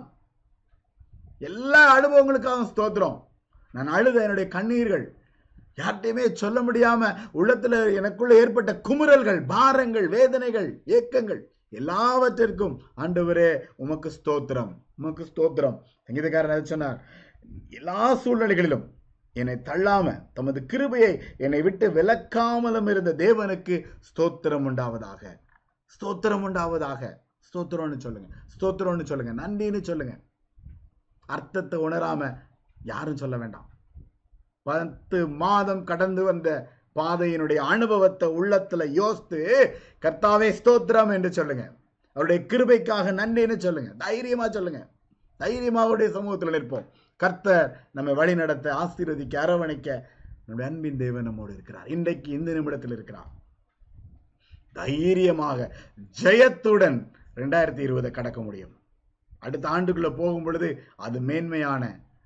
[1.49, 3.17] எல்லா அனுபவங்களுக்காக ஸ்தோத்திரம்.
[3.75, 5.07] நான் அழுத என்னுடைய கண்ணீர்கள்
[5.81, 7.09] யார்கிட்டையுமே சொல்ல முடியாம
[7.39, 11.43] உள்ளத்துல எனக்குள்ள ஏற்பட்ட குமுறல்கள் பாரங்கள் வேதனைகள் ஏக்கங்கள்
[11.79, 13.51] எல்லாவற்றிற்கும் ஆண்டவரே
[13.85, 15.77] உமக்கு ஸ்தோத்திரம் உமக்கு ஸ்தோத்திரம்.
[16.07, 16.99] சங்கீதக்காரன் அதை சொன்னார்
[17.79, 18.85] எல்லா சூழ்நிலைகளிலும்
[19.37, 25.37] என்னை தள்ளாம தமது கிருபையை என்னை விட்டு விலக்காமலும் இருந்த தேவனுக்கு ஸ்தோத்திரம் உண்டாவதாக.
[25.87, 27.13] ஸ்தோத்திரம் உண்டாவதாக.
[27.49, 28.29] ஸ்தோத்திரம்னு சொல்லுங்க.
[28.61, 29.49] ஸ்தோத்திரம்னு சொல்லுங்க.
[29.49, 30.19] நன்றின்னு சொல்லுங்க.
[31.27, 32.35] அர்த்தத்தை உணராம
[32.85, 33.71] யாரும் சொல்ல வேண்டாம்.
[34.63, 41.73] பத்து மாதம் கடந்து வந்த பாதையினுடைய அனுபவத்தை உள்ளத்துல யோசித்து கர்த்தாவே ஸ்தோத்திரம் என்று சொல்லுங்க.
[42.13, 43.93] அவருடைய கிருபைக்காக நன்றின்னு சொல்லுங்க.
[43.99, 44.89] தைரியமா சொல்லுங்க.
[45.37, 46.89] தைரியமா அவருடைய சமூகத்தில் நிற்போம்.
[47.17, 49.89] கர்த்தர் நம்மை வழி நடத்த ஆசீர்வதிக்க அரவணைக்க
[50.47, 51.87] நம்முடைய அன்பின் தேவன் நம்மோடு இருக்கிறார்.
[51.87, 53.31] இன்றைக்கு இந்த நிமிடத்தில் இருக்கிறார்.
[54.73, 55.77] தைரியமாக
[56.23, 56.99] ஜெயத்துடன்
[57.37, 58.75] ரெண்டாயிரத்தி இருபதை கடக்க முடியும்.
[59.39, 61.85] அடுத்த ஆண்டுக்குள்ள போகும் பொழுது அது மேன்மையான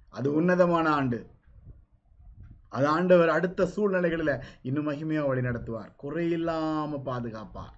[0.08, 1.26] அது உன்னதமான ஆண்டு.
[2.68, 5.90] அது ஆண்டவர் அடுத்த சூழ்நிலைகளில் இன்னும் மகிமையாக வழி நடத்துவார்.
[6.02, 7.76] குறையில்லாம பாதுகாப்பார்.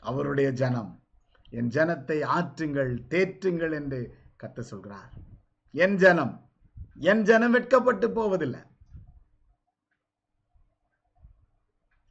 [0.00, 1.02] அவருடைய ஜனம்
[1.50, 4.00] என் ஜனத்தை ஆற்றுங்கள் தேற்றுங்கள் என்று
[4.42, 5.26] கத்த சொல்கிறார்.
[5.72, 6.50] என் ஜனம்
[6.96, 8.60] என் ஜனம் வெட்கப்பட்டு போவதில்லை.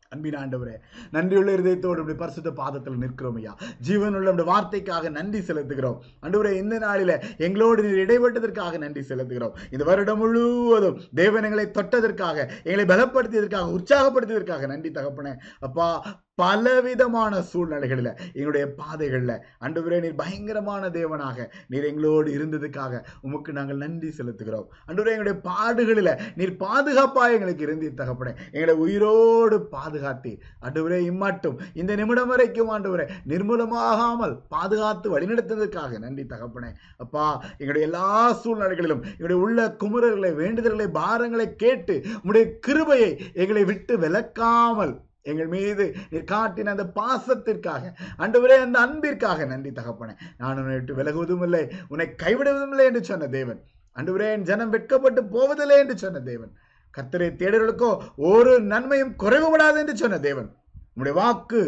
[0.09, 0.75] அன்பின் ஆண்டவரே
[1.11, 3.57] நன்றியுள்ள இருதயத்தோடு இப்படி பரிசுத்த பாதத்தில் நிற்கிறோம் ஐயா.
[3.87, 5.97] ஜீவனுள்ள நம்முடைய வார்த்தைக்காக நன்றி செலுத்துகிறோம்.
[6.21, 9.57] அன்றுவரே இந்த நாளில எங்களோடு நீர் இடைப்பட்டதற்காக நன்றி செலுத்துகிறோம்.
[9.71, 15.35] இந்த வருடம் முழுவதும் தேவன் எங்களை தொட்டதற்காக எங்களை பலப்படுத்தியதற்காக உற்சாகப்படுத்தியதற்காக நன்றி தகப்பனே.
[15.59, 16.03] அப்பா
[16.37, 19.33] பலவிதமான சூழ்நிலைகளில் எங்களுடைய பாதைகளில்
[19.65, 24.67] அன்றுவரே நீர் பயங்கரமான தேவனாக நீர் எங்களோடு இருந்ததுக்காக உமக்கு நாங்கள் நன்றி செலுத்துகிறோம்.
[24.87, 28.33] அன்றுவரே எங்களுடைய பாடுகளில் நீர் பாதுகாப்பாக எங்களுக்கு இருந்தி தகப்பனே.
[28.51, 36.71] எங்களை உயிரோடு பாதுகாத்தி அன்றுவரே இம்மாட்டும் இந்த நிமிடம் வரைக்கும் ஆண்டவரே நிர்மூலமாகாமல் பாதுகாத்து வழிநடத்துவதற்காக நன்றி தகப்பனே.
[36.97, 37.25] அப்பா
[37.57, 38.07] எங்களுடைய எல்லா
[38.43, 44.95] சூழ்நிலைகளிலும் எங்களுடைய உள்ள குமுறல்களை வேண்டுதல்களை பாரங்களை கேட்டு உங்களுடைய கிருபையை எங்களை விட்டு விளக்காமல்
[45.31, 47.83] எங்கள் மீது நீர் காட்டின அந்த பாசத்திற்காக
[48.23, 50.13] அன்றுவரே அந்த அன்பிற்காக நன்றி தகப்பனே.
[50.41, 53.59] நான் உன்னை விட்டு விலகுவதும் இல்லை உன்னை கைவிடுவதும் இல்லை என்று சொன்ன தேவன்.
[53.95, 56.53] அன்றுவரே என் ஜனம் வெட்கப்பட்டு போவதில்லை என்று சொன்ன தேவன்.
[56.93, 57.89] கத்தரை தேடர்களுக்கோ
[58.29, 60.49] ஒரு நன்மையும் குறைவுபடாது என்று சொன்ன தேவன்.
[60.93, 61.61] உங்களுடைய வாக்கு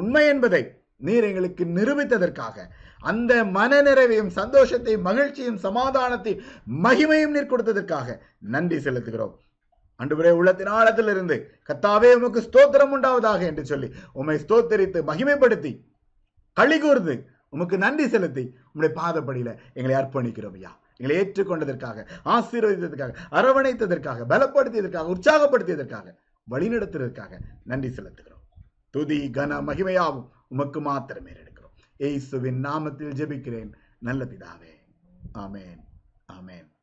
[0.00, 0.62] உண்மை என்பதை
[1.06, 2.56] நீர் எங்களுக்கு நிரூபித்ததற்காக
[3.10, 6.44] அந்த மன நிறைவையும் சந்தோஷத்தையும் மகிழ்ச்சியும் சமாதானத்தையும்
[6.84, 8.16] மகிமையும் நீர் கொடுத்ததற்காக
[8.54, 9.34] நன்றி செலுத்துகிறோம்.
[10.02, 15.86] அன்றுவரே உள்ளத்தின் ஆழத்திலிருந்து கத்தாவே உமக்கு ஸ்தோத்திரம் உண்டாவதாக என்று சொல்லி உம்மை ஸ்தோத்தரித்து மகிமைப்படுத்தி
[16.52, 20.80] களி கூர்ந்து உமக்கு நன்றி செலுத்தி உங்களுடைய பாதப்படியில எங்களை அர்ப்பணிக்கிறோம் ஐயா.
[20.96, 26.14] எங்களை ஏற்றுக்கொண்டதற்காக ஆசீர்வதித்ததற்காக அரவணைத்ததற்காக பலப்படுத்தியதற்காக உற்சாகப்படுத்தியதற்காக
[26.50, 28.44] வழிநடத்துவதற்காக நன்றி செலுத்துகிறோம்.
[28.90, 31.74] துதி கன மகிமையாவும் உமக்கு மாத்திரமே எடுக்கிறோம்.
[31.96, 33.72] ஏசுவின் நாமத்தில் ஜெபிக்கிறேன்.
[33.98, 34.72] நல்ல பிதாவே.
[35.38, 35.78] ஆமேன்.
[36.32, 36.77] ஆமேன்.